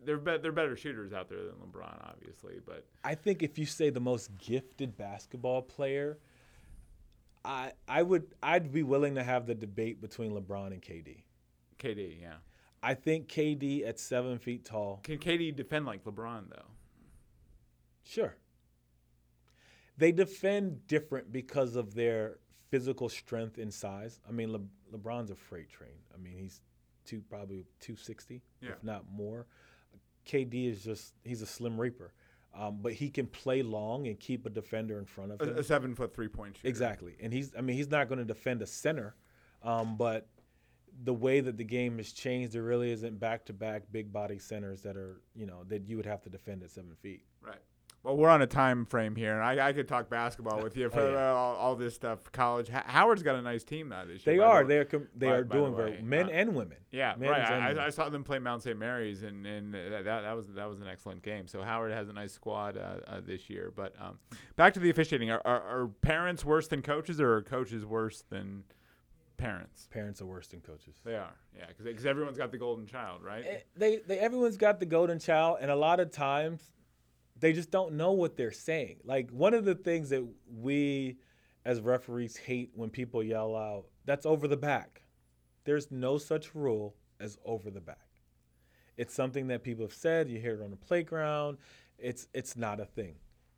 [0.05, 2.59] they're be- they're better shooters out there than LeBron, obviously.
[2.65, 6.19] But I think if you say the most gifted basketball player,
[7.43, 11.23] I I would I'd be willing to have the debate between LeBron and KD.
[11.79, 12.35] KD, yeah.
[12.81, 16.65] I think KD at seven feet tall Can KD defend like LeBron though?
[18.03, 18.35] Sure.
[19.97, 22.37] They defend different because of their
[22.69, 24.19] physical strength and size.
[24.27, 25.97] I mean, Le- LeBron's a freight train.
[26.13, 26.61] I mean, he's
[27.05, 28.69] two probably 260, Yeah.
[28.71, 29.47] if not more.
[30.25, 32.13] KD is just he's a slim reaper,
[32.53, 35.55] um, but he can play long and keep a defender in front of him.
[35.57, 36.67] A, a seven foot three point shooter.
[36.67, 39.15] Exactly, and he's I mean he's not going to defend a center,
[39.63, 40.27] um, but
[41.03, 44.37] the way that the game has changed, there really isn't back to back big body
[44.37, 47.23] centers that are you know that you would have to defend at seven feet.
[47.41, 47.61] Right.
[48.01, 50.89] Well, we're on a time frame here, and I, I could talk basketball with you
[50.89, 51.31] for Oh, yeah.
[51.31, 52.31] all, all this stuff.
[52.31, 52.69] College.
[52.69, 54.37] H- Howard's got a nice team now this year.
[54.37, 56.01] They are the- they are com- they by- are by doing very way.
[56.01, 56.77] men Uh, and women.
[56.91, 57.77] Yeah, Men's right.
[57.77, 58.79] I, I saw them play Mount St.
[58.79, 61.45] Mary's, and, and that, that that was that was an excellent game.
[61.47, 63.73] So Howard has a nice squad uh, uh, this year.
[63.75, 64.17] But um,
[64.55, 65.29] back to the officiating.
[65.29, 68.63] Are, are, are parents worse than coaches, or are coaches worse than
[69.35, 69.89] parents?
[69.91, 70.95] Parents are worse than coaches.
[71.03, 71.35] They are.
[71.55, 73.43] Yeah, because everyone's got the golden child, right?
[73.45, 76.71] Eh, They, they everyone's got the golden child, and a lot of times
[77.39, 78.97] they just don't know what they're saying.
[79.03, 81.17] Like one of the things that we
[81.65, 85.03] as referees hate when people yell out, "That's over the back."
[85.65, 88.07] There's no such rule as over the back.
[88.97, 90.29] It's something that people have said.
[90.29, 91.57] You hear it on the playground.
[91.97, 93.15] It's it's not a thing,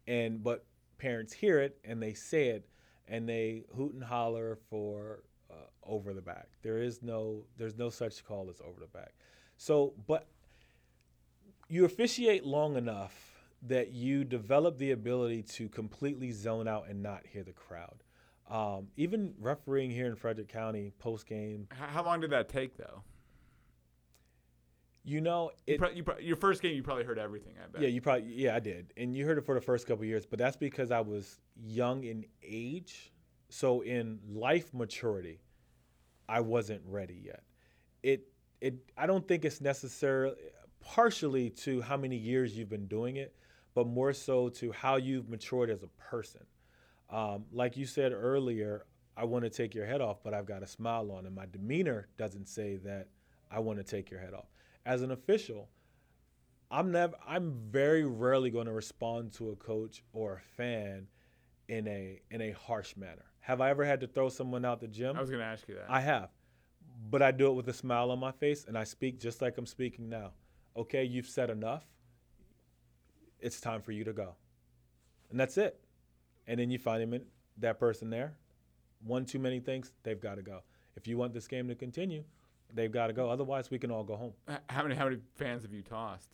[0.07, 0.65] and but
[0.97, 2.67] parents hear it and they say it,
[3.07, 6.47] and they hoot and holler for uh, over the back.
[6.61, 9.13] There is no there's no such call as over the back.
[9.57, 10.27] So, but
[11.69, 13.30] you officiate long enough
[13.63, 18.03] that you develop the ability to completely zone out and not hear the crowd.
[18.49, 23.03] Um, even refereeing here in Frederick County post game, How long did that take, though?
[25.03, 27.53] you know, You it, pro- you pro- your first game, you probably heard everything.
[27.63, 27.81] I bet.
[27.81, 28.93] Yeah, you probably yeah, I did.
[28.97, 32.03] And you heard it for the first couple years, but that's because I was young
[32.03, 33.11] in age.
[33.49, 35.41] So in life maturity,
[36.29, 37.43] I wasn't ready yet.
[38.03, 38.27] It
[38.59, 40.35] it I don't think it's necessarily
[40.81, 43.35] partially to how many years you've been doing it,
[43.73, 46.41] but more so to how you've matured as a person.
[47.09, 48.85] Um, like you said earlier,
[49.17, 51.45] I want to take your head off, but I've got a smile on, and my
[51.45, 53.07] demeanor doesn't say that
[53.49, 54.47] I want to take your head off.
[54.85, 55.69] As an official,
[56.71, 61.07] I'm never I'm very rarely going to respond to a coach or a fan
[61.67, 63.25] in a in a harsh manner.
[63.41, 65.17] Have I ever had to throw someone out the gym?
[65.17, 65.85] I was going to ask you that.
[65.89, 66.29] I have.
[67.09, 69.57] But I do it with a smile on my face and I speak just like
[69.57, 70.31] I'm speaking now.
[70.77, 71.83] Okay, you've said enough.
[73.41, 74.35] It's time for you to go.
[75.29, 75.79] And that's it.
[76.47, 77.23] And then you find him in,
[77.57, 78.33] that person there.
[79.03, 80.61] One too many things, they've got to go.
[80.95, 82.23] If you want this game to continue,
[82.73, 83.29] they've got to go.
[83.29, 84.33] Otherwise, we can all go home.
[84.69, 86.29] How many how many fans have you tossed?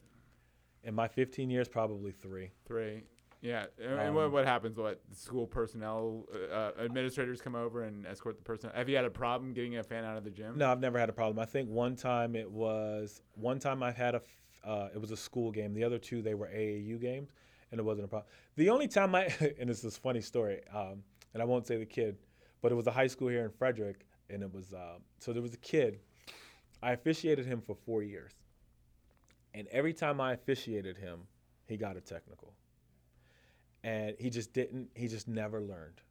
[0.83, 2.51] In my 15 years, probably three.
[2.65, 3.03] Three.
[3.41, 3.65] Yeah.
[3.81, 4.77] And and what, Um, what happens?
[4.77, 8.71] What school personnel, uh, uh, administrators come over and escort the person?
[8.73, 10.57] Have you had a problem getting a fan out of the gym?
[10.57, 11.39] No, I've never had a problem.
[11.39, 14.21] I think one time it was one time I had a
[14.63, 15.73] uh, it was a school game.
[15.73, 17.31] The other two they were AAU games,
[17.71, 18.29] and it wasn't a problem.
[18.55, 19.25] The only time I
[19.59, 21.03] and it's this funny story, um,
[21.33, 22.17] and I won't say the kid,
[22.61, 24.05] but it was a high school here in Frederick.
[24.29, 25.99] and it was uh, so there was a kid.
[26.81, 28.33] I officiated him for four years,
[29.53, 31.21] and every time I officiated him,
[31.65, 32.53] he got a technical,
[33.83, 34.89] and he just didn't.
[34.93, 36.01] He just never learned.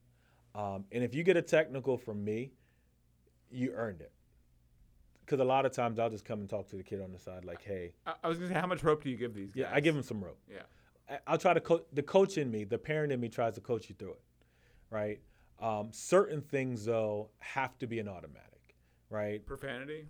[0.54, 2.50] Um, and if you get a technical from me,
[3.50, 4.10] you earned it.
[5.26, 7.18] Because a lot of times I'll just come and talk to the kid on the
[7.18, 9.50] side, like, "Hey, I, I was gonna say, how much rope do you give these
[9.50, 9.56] guys?
[9.62, 10.38] yeah, I give them some rope.
[10.48, 10.62] Yeah.
[11.10, 13.60] I- I'll try to coach the coach in me, the parent in me tries to
[13.60, 14.22] coach you through it,
[14.90, 15.20] right?
[15.60, 18.76] Um, certain things though have to be an automatic,
[19.10, 19.44] right?
[19.44, 20.06] Profanity.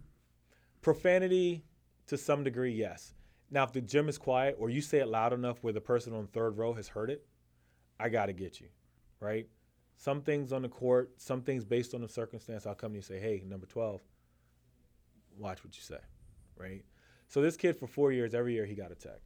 [0.83, 1.65] Profanity,
[2.07, 3.15] to some degree, yes.
[3.51, 6.13] Now, if the gym is quiet or you say it loud enough where the person
[6.13, 7.25] on third row has heard it,
[7.99, 8.69] I got to get you,
[9.21, 9.49] right?
[9.97, 12.99] Some things on the court, some things based on the circumstance, I'll come to you
[12.99, 14.03] and say, hey, number 12,
[15.39, 16.01] watch what you say,
[16.57, 16.85] right?
[17.29, 19.21] So this kid for four years, every year he got a tech.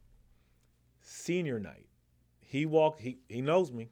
[1.01, 1.87] Senior night,
[2.39, 3.89] he walked, he, he knows me.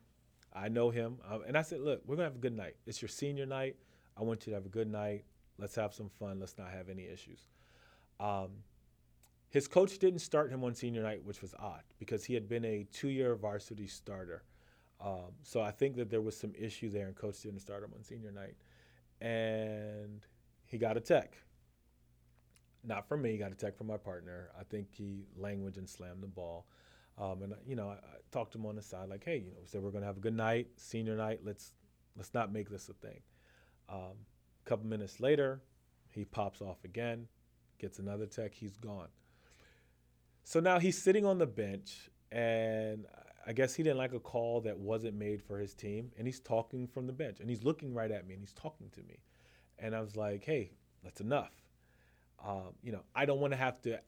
[0.54, 1.18] I know him.
[1.48, 2.76] And I said, look, we're to have a good night.
[2.86, 3.76] It's your senior night.
[4.18, 5.24] I want you to have a good night.
[5.58, 6.40] Let's have some fun.
[6.40, 7.48] Let's not have any issues.
[8.20, 8.50] Um,
[9.50, 12.66] his coach didn't start him on senior night, which was odd because he had been
[12.66, 14.44] a two-year varsity starter.
[15.02, 17.92] Um, so I think that there was some issue there, and coach didn't start him
[17.96, 18.56] on senior night,
[19.22, 20.26] and
[20.66, 21.38] he got a tech.
[22.84, 24.50] Not from me, got a tech from my partner.
[24.58, 26.66] I think he language and slammed the ball.
[27.18, 29.52] Um, and you know, I, I talked to him on the side, like, "Hey, you
[29.52, 31.42] know, we said we're gonna have a good night, senior night.
[31.44, 31.74] Let's
[32.16, 33.20] let's not make this a thing."
[33.90, 34.26] Um,
[34.66, 35.62] a couple minutes later,
[36.10, 37.28] he pops off again,
[37.78, 38.54] gets another tech.
[38.54, 39.10] He's gone.
[40.44, 43.06] So now he's sitting on the bench, and
[43.46, 46.40] I guess he didn't like a call that wasn't made for his team, and he's
[46.40, 49.18] talking from the bench, and he's looking right at me, and he's talking to me,
[49.78, 50.72] and I was like, "Hey,
[51.04, 51.52] that's enough."
[52.46, 54.00] Um, you know, I don't want to have to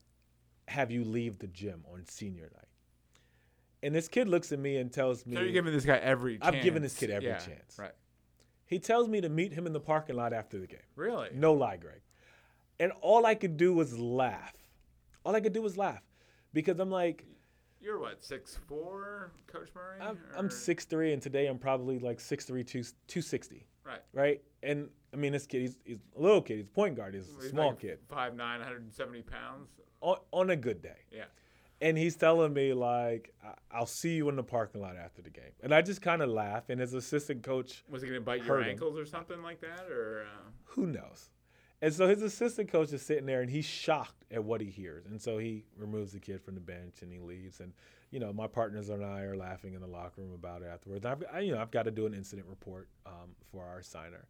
[0.68, 2.66] have you leave the gym on senior night.
[3.84, 6.38] And this kid looks at me and tells me, So you're giving this guy every.
[6.38, 6.56] chance.
[6.56, 7.78] I've given this kid every Yeah, chance.
[7.80, 7.92] Right.
[8.66, 10.80] he tells me to meet him in the parking lot after the game.
[10.96, 11.30] Really.
[11.34, 12.02] No lie, Greg.
[12.80, 14.56] And all I could do was laugh.
[15.26, 16.02] All I could do was laugh
[16.54, 17.26] because I'm like,
[17.82, 19.98] You're what six four, Coach Murray?
[20.00, 24.00] I'm, I'm Or- 6'3", and today I'm probably like 6'3", 2, 260, Right.
[24.14, 24.42] right?
[24.64, 26.58] And I mean, this kid, he's, he's a little kid.
[26.58, 27.14] He's a point guard.
[27.16, 29.70] He's a He's small like kid Five nine, 170 pounds.
[30.02, 30.98] on, on a good day.
[31.12, 31.26] Yeah.
[31.82, 35.32] And he's telling me like, "I- "I'll see you in the parking lot after the
[35.32, 36.70] game." And I just kind of laugh.
[36.70, 38.70] And his assistant coach, Was he gonna bite your Hurt him.
[38.70, 40.26] ankles or something like that, or?
[40.32, 41.30] Uh, who knows?
[41.84, 45.08] And so his assistant coach is sitting there and he's shocked at what he hears.
[45.08, 47.60] And so he removes the kid from the bench and he leaves.
[47.60, 47.74] And,
[48.12, 51.08] you know, my partners and I are laughing in the locker room about it afterwards.
[51.08, 54.28] I've, I, you know, I've got to do an incident report um, for our signer.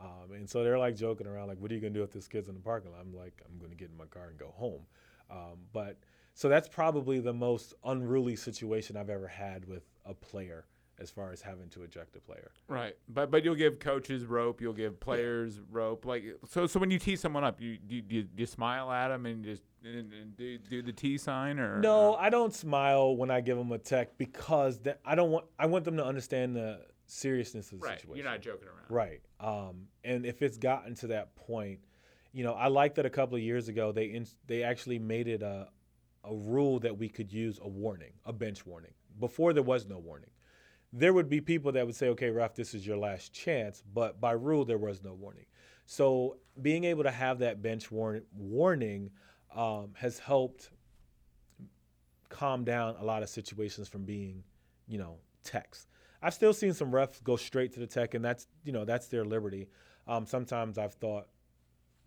[0.00, 2.12] Um, and so they're like joking around, like, what are you going to do if
[2.12, 3.00] this kid's in the parking lot?
[3.00, 4.82] I'm like, I'm going to get in my car and go home.
[5.30, 5.98] Um, but
[6.34, 10.66] so that's probably the most unruly situation I've ever had with a player
[11.00, 12.52] as far as having to eject a player.
[12.68, 12.94] right.
[13.08, 14.60] But but you'll give coaches rope.
[14.60, 16.04] You'll give players rope.
[16.04, 16.66] Like so.
[16.68, 19.44] So when you tee someone up, you do you, do you smile at them and
[19.44, 23.28] just and, and do do the T sign or No, or- I don't smile when
[23.30, 25.46] I give them a tech because that I don't want.
[25.58, 26.80] I want them to understand the
[27.14, 28.00] seriousness of the right.
[28.00, 28.24] situation.
[28.24, 28.90] You're not joking around.
[28.90, 29.20] Right.
[29.40, 31.80] Um, and if it's gotten to that point,
[32.32, 35.28] you know, I like that a couple of years ago they in, they actually made
[35.28, 35.68] it a
[36.24, 38.92] a rule that we could use a warning, a bench warning.
[39.20, 40.30] Before there was no warning.
[40.92, 44.20] There would be people that would say, "Okay, ref, this is your last chance," but
[44.20, 45.46] by rule there was no warning.
[45.86, 49.10] So being able to have that bench warn- warning
[49.54, 50.70] um, has helped
[52.28, 54.42] calm down a lot of situations from being,
[54.88, 55.86] you know, techs.
[56.24, 59.08] I've still seen some refs go straight to the tech, and that's you know that's
[59.08, 59.68] their liberty.
[60.08, 61.28] Um, sometimes I've thought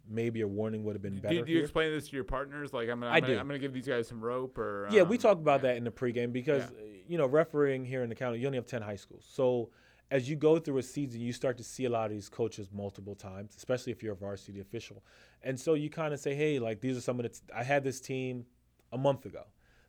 [0.09, 1.35] maybe a warning would have been better.
[1.35, 1.61] Do, you here.
[1.61, 2.73] explain this to your partners?
[2.73, 3.37] Like I'm gonna, I I'm, gonna.
[3.37, 5.69] I'm gonna give these guys some rope or Yeah, we um, talk about yeah.
[5.69, 6.85] that in the pregame because Yeah.
[7.07, 9.25] you know refereeing here in the county, you only have ten high schools.
[9.29, 9.69] So
[10.09, 12.69] as you go through a season, you start to see a lot of these coaches
[12.73, 15.03] multiple times, especially if you're a varsity official.
[15.43, 17.29] And so you kind of say, hey, like these are some of the.
[17.29, 18.45] T- I had this team
[18.91, 19.43] a month ago.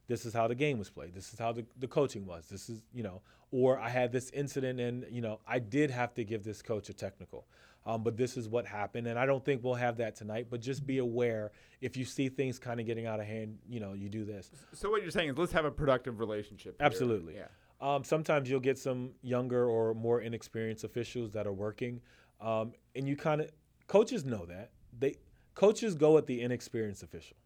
[0.08, 1.14] This is how the game was played.
[1.14, 2.48] This is how the, the coaching was.
[2.48, 6.14] This is you know, or I had this incident and you know I did have
[6.14, 7.46] to give this coach a technical.
[7.86, 10.48] Um, but this is what happened, and I don't think we'll have that tonight.
[10.50, 13.80] But just be aware if you see things kind of getting out of hand, you
[13.80, 14.50] know, you do this.
[14.74, 16.76] So what you're saying is let's have a productive relationship.
[16.78, 16.86] here.
[16.86, 17.36] Absolutely.
[17.36, 17.46] Yeah.
[17.80, 22.00] Um, sometimes you'll get some younger or more inexperienced officials that are working,
[22.40, 23.50] um, and you kind of
[23.86, 25.14] coaches know that they
[25.54, 27.36] coaches go at the inexperienced official.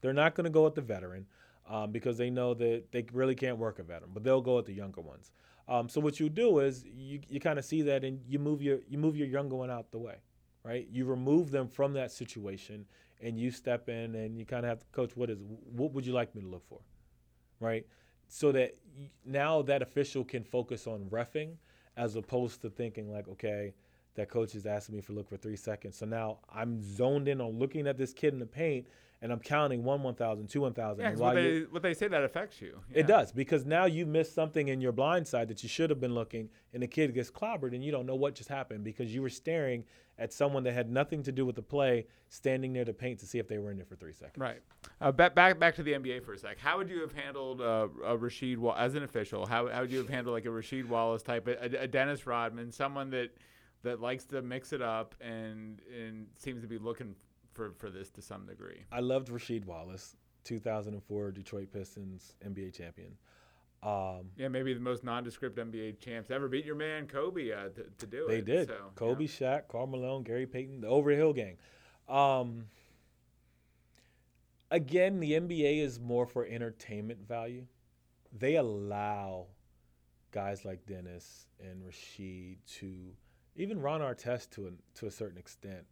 [0.00, 1.26] They're not going to go at the veteran
[1.70, 4.66] um, because they know that they really can't work a veteran, but they'll go at
[4.66, 5.30] the younger ones.
[5.68, 8.60] Um, so what you do is you, you kind of see that and you move
[8.60, 10.16] your you move your younger one out the way,
[10.64, 10.88] right?
[10.90, 12.84] You remove them from that situation
[13.22, 15.16] and you step in and you kind of have to coach.
[15.16, 15.38] What is
[15.76, 16.80] what would you like me to look for,
[17.60, 17.86] right?
[18.26, 18.74] So that
[19.24, 21.52] now that official can focus on refing
[21.96, 23.74] as opposed to thinking like, okay,
[24.16, 25.96] that coach is asking me for look for three seconds.
[25.96, 28.88] So now I'm zoned in on looking at this kid in the paint
[29.22, 31.00] and I'm counting one 1,000, two 1,000.
[31.02, 32.80] Yeah, and 'cause while what they, what they say that affects you.
[32.92, 36.00] it does because now you missed something in your blind side that you should have
[36.00, 39.14] been looking, and the kid gets clobbered, and you don't know what just happened because
[39.14, 39.84] you were staring
[40.18, 43.26] at someone that had nothing to do with the play, standing near the paint to
[43.26, 44.36] see if they were in there for three seconds.
[44.38, 44.60] Right.
[45.00, 46.58] Uh, back back back to the NBA for a sec.
[46.58, 49.46] How would you have handled uh, a Rasheed Wa- as an official?
[49.46, 52.70] How, how would you have handled like a Rasheed Wallace type, a, a Dennis Rodman,
[52.72, 53.30] someone that
[53.82, 57.14] that likes to mix it up and and seems to be looking
[57.52, 58.84] for for this to some degree?
[58.92, 63.16] I loved Rasheed Wallace, 2004 Detroit Pistons NBA champion.
[63.82, 66.48] Um, Yeah, maybe the most nondescript NBA champs ever.
[66.48, 68.46] Beat your man Kobe uh, to, to do they it.
[68.46, 68.68] They did.
[68.68, 69.28] So, Kobe, yeah.
[69.28, 71.56] Shaq, Karl Malone, Gary Payton, the Overhill gang.
[72.08, 72.66] Um,
[74.70, 77.66] again, the NBA is more for entertainment value.
[78.36, 79.46] They allow
[80.30, 82.92] guys like Dennis and Rasheed to,
[83.56, 85.86] even Ron Artest to a, to a certain extent,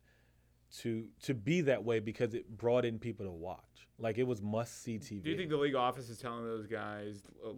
[0.81, 3.59] to to be that way because it brought in people to watch.
[3.99, 5.23] Like it was must see TV.
[5.25, 7.51] Do you think the league office is telling those guys uh,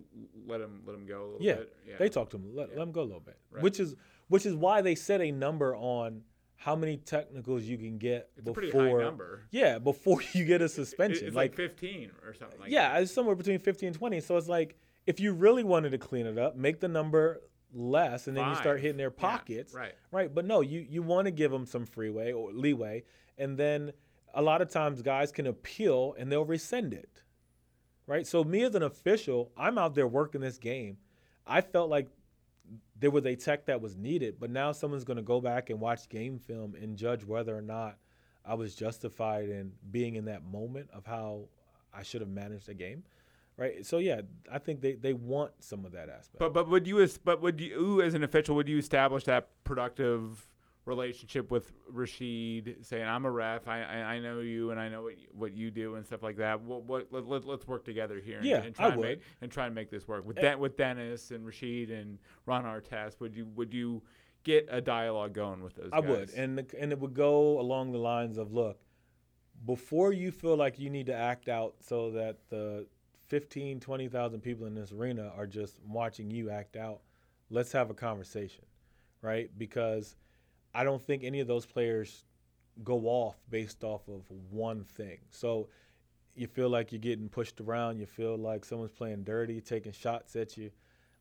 [0.46, 1.76] let them let them go a little Yeah, bit?
[1.88, 2.54] Yeah, They talk to them.
[2.54, 2.78] Let, Yeah.
[2.78, 3.36] let him go a little bit.
[3.50, 3.62] Right.
[3.62, 3.94] Which is
[4.28, 6.22] which is why they set a number on
[6.56, 8.54] how many technicals you can get It's a before.
[8.54, 9.42] pretty high number.
[9.50, 11.26] Yeah, before you get a suspension.
[11.28, 13.02] It's like, like, 15 or something like yeah, that.
[13.02, 14.20] it's somewhere between fifteen and 20.
[14.20, 17.40] So it's like if you really wanted to clean it up, make the number
[17.72, 19.74] less, and then you start hitting their Yeah, pockets.
[19.74, 19.94] right.
[20.10, 20.34] Right.
[20.34, 23.04] But no, you you want to give them some freeway or leeway,
[23.38, 23.92] and then
[24.34, 27.22] a lot of times guys can appeal and they'll rescind it.
[28.06, 28.26] Right.
[28.26, 30.98] So me as an official, I'm out there working this game.
[31.46, 32.08] I felt like
[32.98, 35.80] there was a tech that was needed, but now someone's going to go back and
[35.80, 37.98] watch game film and judge whether or not
[38.44, 41.48] I was justified in being in that moment of how
[41.92, 43.02] I should have managed the game.
[43.60, 43.84] Right.
[43.84, 46.38] So yeah, I think they, they want some of that aspect.
[46.38, 49.50] But but would you as but would you as an official would you establish that
[49.64, 50.46] productive
[50.86, 55.02] relationship with Rasheed, saying I'm a ref, I I, I know you and I know
[55.02, 56.62] what you, what you do and stuff like that.
[56.62, 58.38] What what let, let, let's work together here.
[58.38, 59.08] And, Yeah, and try I and would.
[59.08, 60.40] Make, and try and make this work with Eh.
[60.40, 63.20] Den, with Dennis and Rasheed and Ron Artest.
[63.20, 64.02] Would you would you
[64.42, 65.90] get a dialogue going with those?
[65.92, 66.08] I guys?
[66.08, 68.78] would, and the, and it would go along the lines of, look,
[69.66, 72.86] before you feel like you need to act out so that the
[73.30, 77.00] 15, 20,000 people in this arena are just watching you act out,
[77.48, 78.64] let's have a conversation,
[79.22, 79.50] right?
[79.56, 80.16] Because
[80.74, 82.24] I don't think any of those players
[82.82, 85.18] go off based off of one thing.
[85.30, 85.68] So
[86.34, 90.34] you feel like you're getting pushed around, you feel like someone's playing dirty, taking shots
[90.34, 90.72] at you.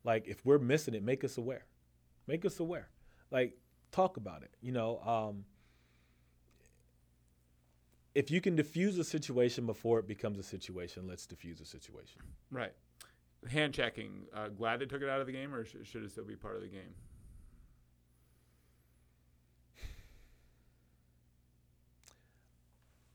[0.02, 1.64] Like if we're missing it, make us aware.
[2.26, 2.88] Make us aware.
[3.30, 3.56] Like
[3.92, 4.50] talk about it.
[4.60, 5.44] You know, um,
[8.14, 12.20] if you can diffuse a situation before it becomes a situation, let's diffuse a situation.
[12.50, 12.72] right.
[13.50, 14.26] Hand checking.
[14.34, 16.36] Uh, glad they took it out of the game, or sh- should it still be
[16.36, 16.92] part of the game?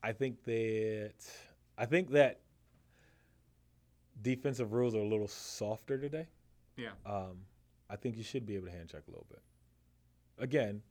[0.02, 1.14] I think that
[1.78, 2.40] I think that
[4.22, 6.26] defensive rules are a little softer today.
[6.76, 6.90] Yeah.
[7.04, 7.38] Um,
[7.88, 9.42] I think you should be able to hand check a little bit.
[10.38, 10.82] Again,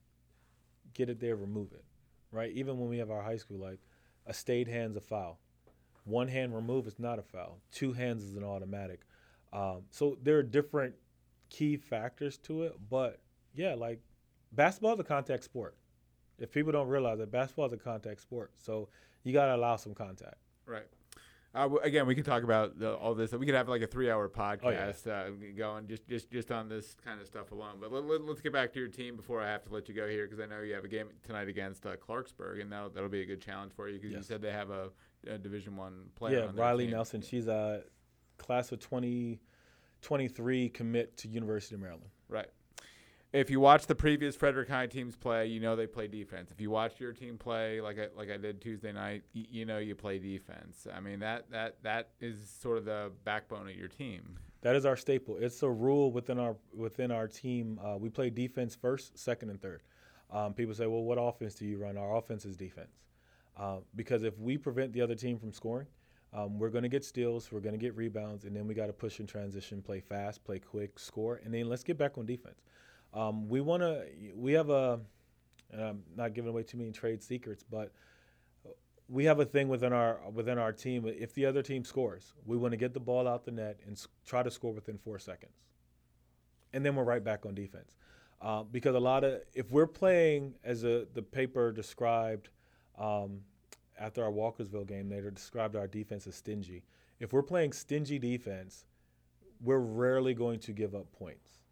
[0.94, 1.84] get it there, remove it.
[2.32, 2.52] Right?
[2.52, 3.80] Even when we have our high school, like
[4.26, 5.40] a stayed hand's a foul.
[6.04, 7.60] One hand remove is not a foul.
[7.72, 9.02] Two hands is an automatic.
[9.52, 10.96] Um, so there are different
[11.50, 13.20] key factors to it, but
[13.56, 14.02] yeah, like
[14.52, 15.76] basketball is a contact sport.
[16.38, 18.90] If people don't realize that basketball is a contact sport, so
[19.24, 20.36] you got to allow some contact.
[20.66, 20.88] Right.
[21.56, 23.32] Uh, again, we could talk about the, all this.
[23.32, 27.22] We could have like a three-hour podcast uh, going just, just just on this kind
[27.22, 27.78] of stuff alone.
[27.80, 29.96] But let, let, us get back to your team before I have to let you
[29.96, 32.90] go here because I know you have a game tonight against uh, Clarksburg, and that'll,
[32.90, 34.90] that'll be a good challenge for you because you said they have a,
[35.28, 36.40] a Division One player.
[36.40, 36.94] yeah, on their Riley team.
[36.94, 37.22] Nelson.
[37.22, 37.84] She's a
[38.38, 42.10] class of 2023 commit to University of Maryland.
[42.28, 42.50] Right.
[43.34, 46.52] If you watch the previous Frederick High teams play, you know they play defense.
[46.52, 49.66] If you watch your team play like I, like I did Tuesday night, y- you
[49.66, 50.88] know you play defense.
[50.94, 54.38] I mean that that that is sort of the backbone of your team.
[54.62, 55.38] That is our staple.
[55.38, 57.78] It's a rule within our within our team.
[57.84, 59.84] Uh, we play defense first, second, and third.
[60.32, 63.02] Um, people say, "Well, what offense do you run?" Our offense is defense,
[63.58, 65.88] uh, because if we prevent the other team from scoring,
[66.34, 68.88] um, we're going to get steals, we're going to get rebounds, and then we got
[68.88, 72.26] to push in transition, play fast, play quick, score, and then let's get back on
[72.26, 72.62] defense.
[73.16, 74.06] Um, we want to.
[74.36, 75.00] We have a.
[75.72, 77.92] And I'm not giving away too many trade secrets, but
[79.10, 81.06] we have a thing within our within our team.
[81.08, 84.02] If the other team scores, we want to get the ball out the net and
[84.26, 85.56] try to score within four seconds,
[86.74, 87.98] and then we're right back on defense.
[88.42, 92.50] Uh, because a lot of if we're playing as a, the paper described
[92.98, 93.42] um,
[94.00, 96.84] after our Walkersville game, they described our defense as stingy.
[97.20, 98.86] If we're playing stingy defense,
[99.62, 101.65] we're rarely going to give up points.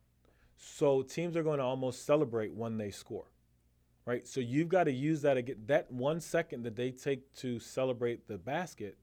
[0.66, 3.26] So teams are going to almost celebrate when they score.
[4.06, 4.28] right?
[4.28, 5.58] So you've got to use that again.
[5.68, 8.98] That one second that they take to celebrate the basket,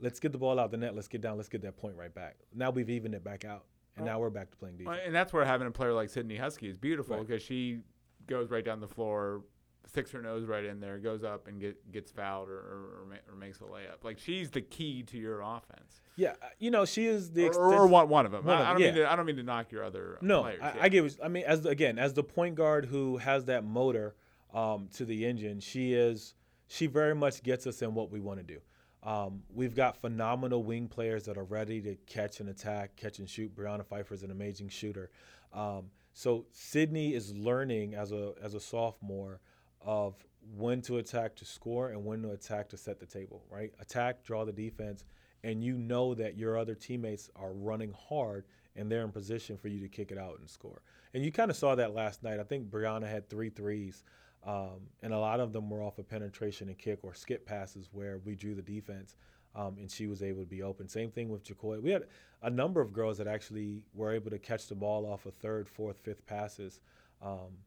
[0.00, 0.94] let's get the ball out the net.
[0.94, 1.36] Let's get down.
[1.36, 2.36] Let's get that point right back.
[2.54, 3.64] Now we've evened it back out,
[3.96, 5.00] and now we're back to playing defense.
[5.04, 7.26] And that's where having a player like Sydney Husky is beautiful Right.
[7.26, 7.80] because she
[8.26, 9.42] goes right down the floor,
[9.86, 12.80] sticks her nose right in there, goes up and get, gets fouled or, or,
[13.10, 14.02] or, or makes a layup.
[14.04, 17.74] Like she's the key to your offense, Yeah, uh, you know she is the or,
[17.74, 18.44] or one, one of them.
[18.44, 20.42] one I, of- I don't mean to, I don't mean to knock your other No,
[20.42, 20.60] players.
[20.62, 20.82] I, yeah.
[20.82, 21.02] I get.
[21.02, 24.14] What, I mean, as again, as the point guard who has that motor
[24.54, 26.34] um, to the engine, she is.
[26.68, 28.58] She very much gets us in what we want to do.
[29.02, 33.28] Um, we've got phenomenal wing players that are ready to catch and attack, catch and
[33.28, 33.54] shoot.
[33.54, 35.10] Brianna Pfeiffer is an amazing shooter.
[35.52, 39.40] Um, so Sydney is learning as a as a sophomore
[39.84, 40.14] of
[40.56, 43.42] when to attack to score and when to attack to set the table.
[43.50, 45.04] Right, attack, draw the defense,
[45.44, 48.44] and you know that your other teammates are running hard
[48.76, 50.82] and they're in position for you to kick it out and score.
[51.14, 52.40] And you kind of saw that last night.
[52.40, 54.02] I think Brianna had three threes,
[54.46, 57.90] um, and a lot of them were off of penetration and kick or skip passes
[57.92, 59.16] where we drew the defense,
[59.54, 60.88] um, and she was able to be open.
[60.88, 61.80] Same thing with Jacoy.
[61.80, 62.04] We had
[62.42, 65.68] a number of girls that actually were able to catch the ball off of third,
[65.68, 66.80] fourth, fifth passes.
[67.20, 67.58] Um,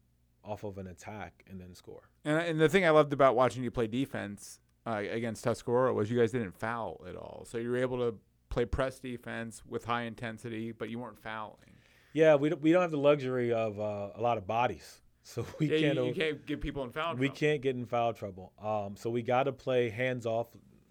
[0.46, 2.02] off of an attack and then score.
[2.24, 6.10] And, and the thing I loved about watching you play defense uh, against Tuscarora was
[6.10, 7.44] you guys didn't foul at all.
[7.48, 8.16] So you were able to
[8.48, 11.72] play press defense with high intensity, but you weren't fouling.
[12.12, 15.44] Yeah, we don't, we don't have the luxury of uh, a lot of bodies, so
[15.58, 17.36] we yeah, can't you, you can't get people in foul we trouble.
[17.38, 18.52] can't get in foul trouble.
[18.62, 20.46] Um, so we got to play hands off.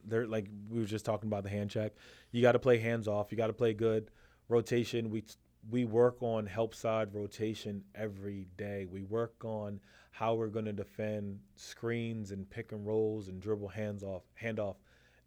[0.08, 1.94] They're like we were just talking about the hand check.
[2.32, 3.32] You got to play hands off.
[3.32, 4.12] You got to play good
[4.50, 5.10] rotation.
[5.10, 5.24] We
[5.70, 8.86] we work on help side rotation every day.
[8.90, 9.80] We work on
[10.12, 14.76] how we're going to defend screens and pick and rolls and dribble hands off handoff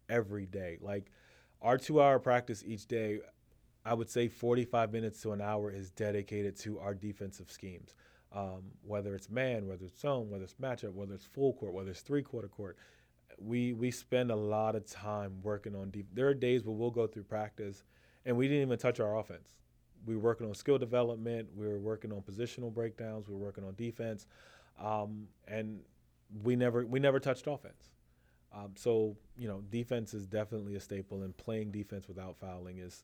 [0.09, 0.77] every day.
[0.81, 1.11] Like
[1.61, 3.19] our two hour practice each day,
[3.85, 7.95] I would say 45 minutes to an hour is dedicated to our defensive schemes.
[8.31, 11.89] Um, whether it's man, whether it's zone, whether it's matchup, whether it's full court, whether
[11.89, 12.77] it's three quarter court,
[13.39, 16.07] we we spend a lot of time working on deep.
[16.13, 17.83] There are days where we'll go through practice,
[18.25, 19.49] and we didn't even touch our offense.
[20.05, 21.49] We were working on skill development.
[21.55, 23.27] We were working on positional breakdowns.
[23.27, 24.27] We were working on defense,
[24.81, 25.79] um, and
[26.43, 27.89] we never we never touched offense.
[28.53, 33.03] Um, so you know, defense is definitely a staple, and playing defense without fouling is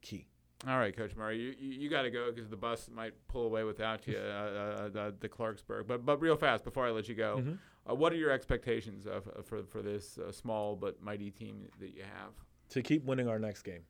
[0.00, 0.26] key.
[0.66, 3.46] All right, Coach Murray, you, you, you got to go because the bus might pull
[3.46, 5.86] away without you, uh, uh, the, the Clarksburg.
[5.88, 7.58] But but real fast before I let you go, Mhm.
[7.90, 11.66] uh, what are your expectations of, uh, for for this uh, small but mighty team
[11.80, 12.32] that you have?
[12.70, 13.82] to keep winning our next game.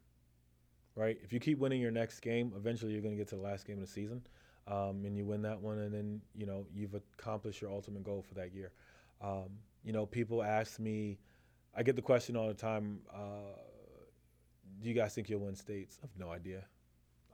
[0.95, 1.19] Right?
[1.23, 3.67] If you keep winning your next game, eventually you're going to get to the last
[3.67, 4.21] game of the season,
[4.69, 8.23] um, and you win that one, and then you know you've accomplished your ultimate goal
[8.27, 8.73] for that year.
[9.23, 9.49] Um,
[9.85, 11.19] you know, people ask me,
[11.75, 13.01] I get the question all the time.
[13.13, 13.57] Uh,
[14.83, 15.99] do you guys think you'll win states?
[16.03, 16.65] I have no idea.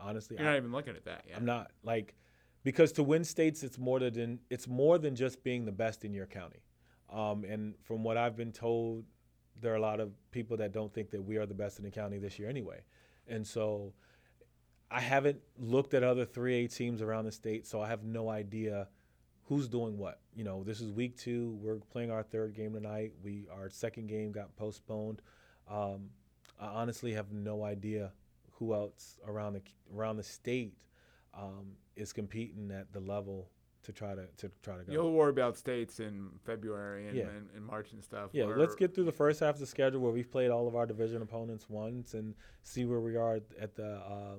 [0.01, 1.37] Honestly, You're I- not even looking at that yet.
[1.37, 2.15] I'm not like
[2.63, 6.13] because to win states, it's more than it's more than just being the best in
[6.15, 6.63] your county.
[7.11, 9.05] Um, and from what I've been told,
[9.61, 11.85] there are a lot of people that don't think that we are the best in
[11.85, 12.81] the county this year anyway.
[13.29, 13.93] And so
[14.91, 18.89] I haven't looked at other 3A teams around the state, so I have no idea
[19.45, 20.21] who's doing what.
[20.35, 21.59] You know, this is week two.
[21.61, 23.13] We're playing our third game tonight.
[23.23, 25.23] We our second game got postponed.
[25.71, 26.11] Um,
[26.61, 28.13] I honestly have no idea
[28.53, 29.63] who else around the
[29.95, 30.75] around the state
[31.35, 33.51] um, is competing at the level
[33.85, 34.93] to try to to try to go.
[34.93, 37.25] You'll worry about states in February and, Yeah.
[37.29, 38.31] and, and March and stuff.
[38.33, 40.75] Yeah, let's get through the first half of the schedule where we've played all of
[40.77, 44.39] our division opponents once and see where we are at the uh,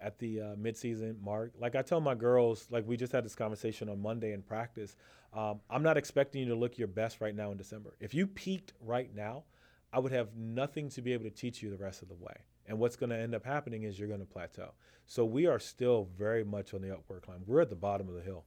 [0.00, 1.52] at the uh, midseason mark.
[1.58, 4.96] Like I tell my girls, like we just had this conversation on Monday in practice.
[5.32, 7.94] Um, I'm not expecting you to look your best right now in December.
[8.00, 9.44] If you peaked right now,
[9.92, 12.34] I would have nothing to be able to teach you the rest of the way.
[12.68, 14.72] And what's going to end up happening is you're going to plateau.
[15.06, 17.42] So we are still very much on the upward climb.
[17.46, 18.44] We're at the bottom of the hill,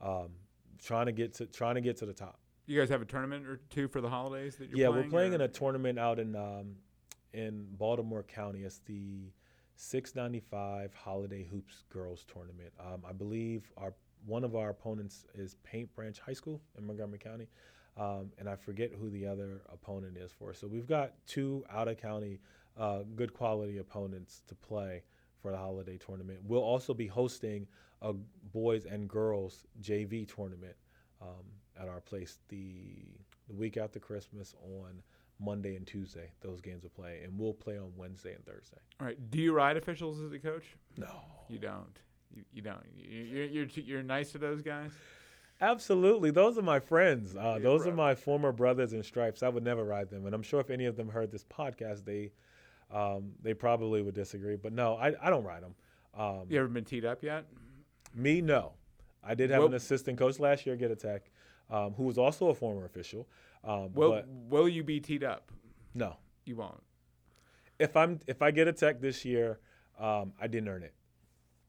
[0.00, 0.28] um,
[0.78, 2.38] trying to get to trying to get to the top.
[2.66, 4.80] You guys have a tournament or two for the holidays that you're playing?
[4.80, 5.04] yeah, playing?
[5.04, 6.76] we're playing or- in a tournament out in um,
[7.32, 8.60] in Baltimore County.
[8.60, 9.32] It's the
[9.76, 12.72] 695 Holiday Hoops Girls Tournament.
[12.78, 13.94] Um, I believe our
[14.26, 17.48] one of our opponents is Paint Branch High School in Montgomery County,
[17.96, 20.54] um, and I forget who the other opponent is for.
[20.54, 22.38] So we've got two out of county,
[22.78, 25.02] uh, good quality opponents to play
[25.40, 26.40] for the holiday tournament.
[26.46, 27.66] We'll also be hosting
[28.00, 28.12] a
[28.52, 30.76] boys and girls JV tournament
[31.20, 31.44] um,
[31.80, 32.96] at our place the
[33.48, 35.02] the week after Christmas on
[35.40, 36.30] Monday and Tuesday.
[36.40, 38.78] Those games will play, and we'll play on Wednesday and Thursday.
[39.00, 39.30] All right.
[39.30, 40.64] Do you ride officials as a coach?
[40.96, 41.10] No,
[41.48, 41.98] You don't.
[42.34, 42.78] You, you don't.
[42.96, 44.90] You, you're, you're you're nice to those guys.
[45.60, 46.30] absolutely.
[46.30, 47.36] Those are my friends.
[47.36, 49.42] Uh, those are my former brothers in stripes.
[49.42, 52.04] I would never ride them, and I'm sure if any of them heard this podcast,
[52.04, 52.32] they
[52.92, 54.56] um, they probably would disagree.
[54.56, 55.74] But no, I, I don't ride them.
[56.14, 57.46] Um, You ever been teed up yet?
[58.14, 58.72] Me, no.
[59.24, 61.30] I did have Well- an assistant coach last year get a tech.
[61.70, 63.26] um, who was also a former official.
[63.64, 65.50] Um, Will Will you be teed up?
[65.94, 66.82] no, You won't.
[67.78, 69.58] if I'm if I get a tech this year,
[69.98, 70.92] um, I didn't earn it.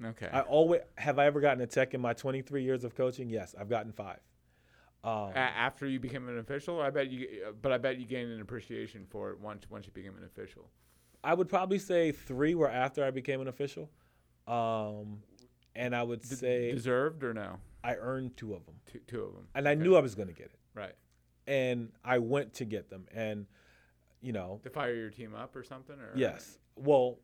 [0.03, 0.27] Okay.
[0.33, 3.29] I always have I ever gotten a tech in my 23 years of coaching?
[3.29, 4.19] Yes, I've gotten five.
[5.05, 7.27] Um, A- after you became an official, I bet you.
[7.47, 10.23] uh, But I bet you gained an appreciation for it once once you became an
[10.25, 10.69] official.
[11.23, 13.89] I would probably say three were after I became an official,
[14.47, 15.21] um,
[15.75, 17.57] and I would D- say deserved or no?
[17.83, 19.47] I earned two of them, Two, two of them.
[19.55, 19.81] and I Okay.
[19.81, 20.95] knew I was going to get it, Right.
[21.47, 23.45] and I went to get them, and
[24.21, 26.57] you know, To fire your team up or something, or yes.
[26.75, 27.19] Well,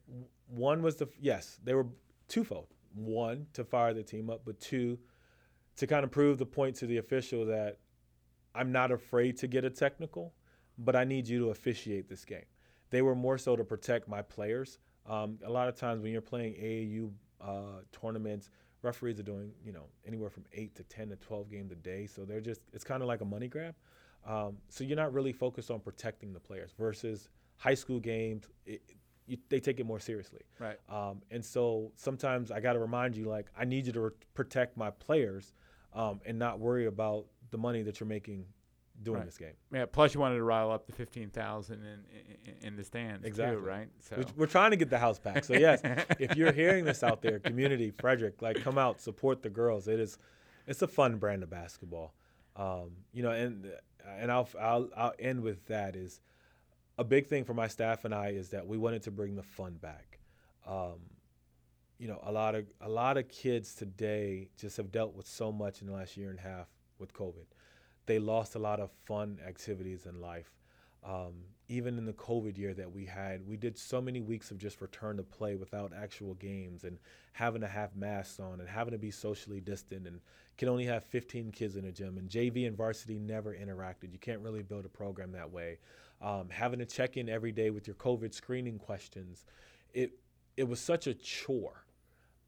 [0.47, 1.87] one was the yes, they were
[2.27, 2.67] twofold.
[2.93, 4.99] One to fire the team up, but two
[5.77, 7.79] to kind of prove the point to the official that
[8.53, 10.33] I'm not afraid to get a technical,
[10.77, 12.43] but I need you to officiate this game.
[12.89, 14.79] They were more so to protect my players.
[15.07, 17.11] Um, a lot of times when you're playing AAU
[17.41, 18.49] uh, tournaments,
[18.81, 22.07] referees are doing you know anywhere from eight to ten to twelve games a day,
[22.07, 23.75] so they're just it's kind of like a money grab.
[24.27, 28.45] Um, so you're not really focused on protecting the players versus high school games.
[28.65, 28.81] It,
[29.29, 30.41] you, they take it more seriously.
[30.59, 30.77] Right.
[30.89, 34.09] Um, and so sometimes I got to remind you, like, I need you to re-
[34.33, 35.53] protect my players
[35.93, 38.45] um, and not worry about the money that you're making
[39.01, 39.25] doing Right.
[39.25, 39.53] this game.
[39.71, 39.85] Yeah.
[39.85, 41.99] Plus, you wanted to rile up the fifteen thousand in,
[42.61, 43.55] in in the stands Exactly.
[43.57, 43.87] too, right?
[43.99, 45.43] So Which we're trying to get the house back.
[45.43, 45.81] So yes,
[46.19, 49.87] if you're hearing this out there, community, Frederick, like, come out, support the girls.
[49.87, 50.17] It is,
[50.67, 52.13] it's a fun brand of basketball.
[52.55, 53.71] Um, you know, and
[54.17, 56.19] and I'll I'll I'll end with that is
[56.97, 59.43] a big thing for my staff and I is that we wanted to bring the
[59.43, 60.19] fun back.
[60.67, 60.99] Um,
[61.97, 65.51] you know, a lot of a lot of kids today just have dealt with so
[65.51, 67.45] much in the last year and a half with COVID.
[68.05, 70.51] They lost a lot of fun activities in life.
[71.03, 71.33] Um,
[71.69, 74.81] even in the COVID year that we had, we did so many weeks of just
[74.81, 76.97] return to play without actual games and
[77.33, 80.19] having to have masks on and having to be socially distant and
[80.57, 82.17] can only have 15 kids in a gym.
[82.17, 84.11] And JV and varsity never interacted.
[84.11, 85.77] You can't really build a program that way.
[86.21, 89.45] Um, having to check in every day with your COVID screening questions,
[89.93, 90.11] it
[90.57, 91.85] it was such a chore,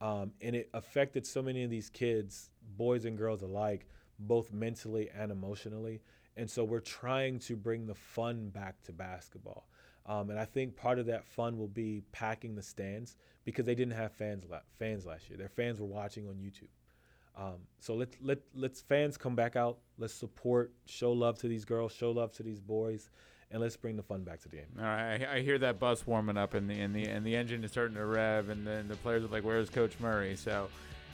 [0.02, 3.88] um, and it affected so many of these kids, boys and girls alike,
[4.28, 6.01] both mentally and emotionally.
[6.38, 9.67] And so we're trying to bring the fun back to basketball.
[10.05, 13.76] Um, and I think part of that fun will be packing the stands because they
[13.76, 15.38] didn't have fans la- fans last year.
[15.38, 16.69] Their fans were watching on YouTube.
[17.38, 19.78] Um, so let let let's fans come back out.
[19.97, 23.09] Let's support, show love to these girls, show love to these boys,
[23.51, 24.65] and let's bring the fun back to the game.
[24.78, 27.36] All right, I, I hear that bus warming up, and the and the and the
[27.36, 30.67] engine is starting to rev, and then the players are like, "Where's Coach Murray?" So,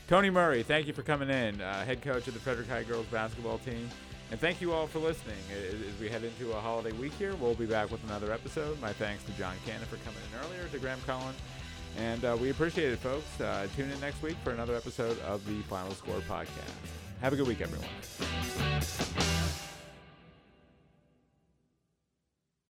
[0.08, 3.06] Tony Murray, thank you for coming in, uh, head coach of the Frederick High girls
[3.08, 3.90] basketball team,
[4.32, 5.36] and thank you all for listening.
[5.52, 8.80] As, we head into a holiday week here, we'll be back with another episode.
[8.80, 11.36] My thanks to John Cannon for coming in earlier, to Graham Cullen,
[11.98, 13.42] and uh, we appreciate it, folks.
[13.42, 16.48] Uh, tune in next week for another episode of the Final Score podcast.
[17.20, 19.07] Have a good week, everyone.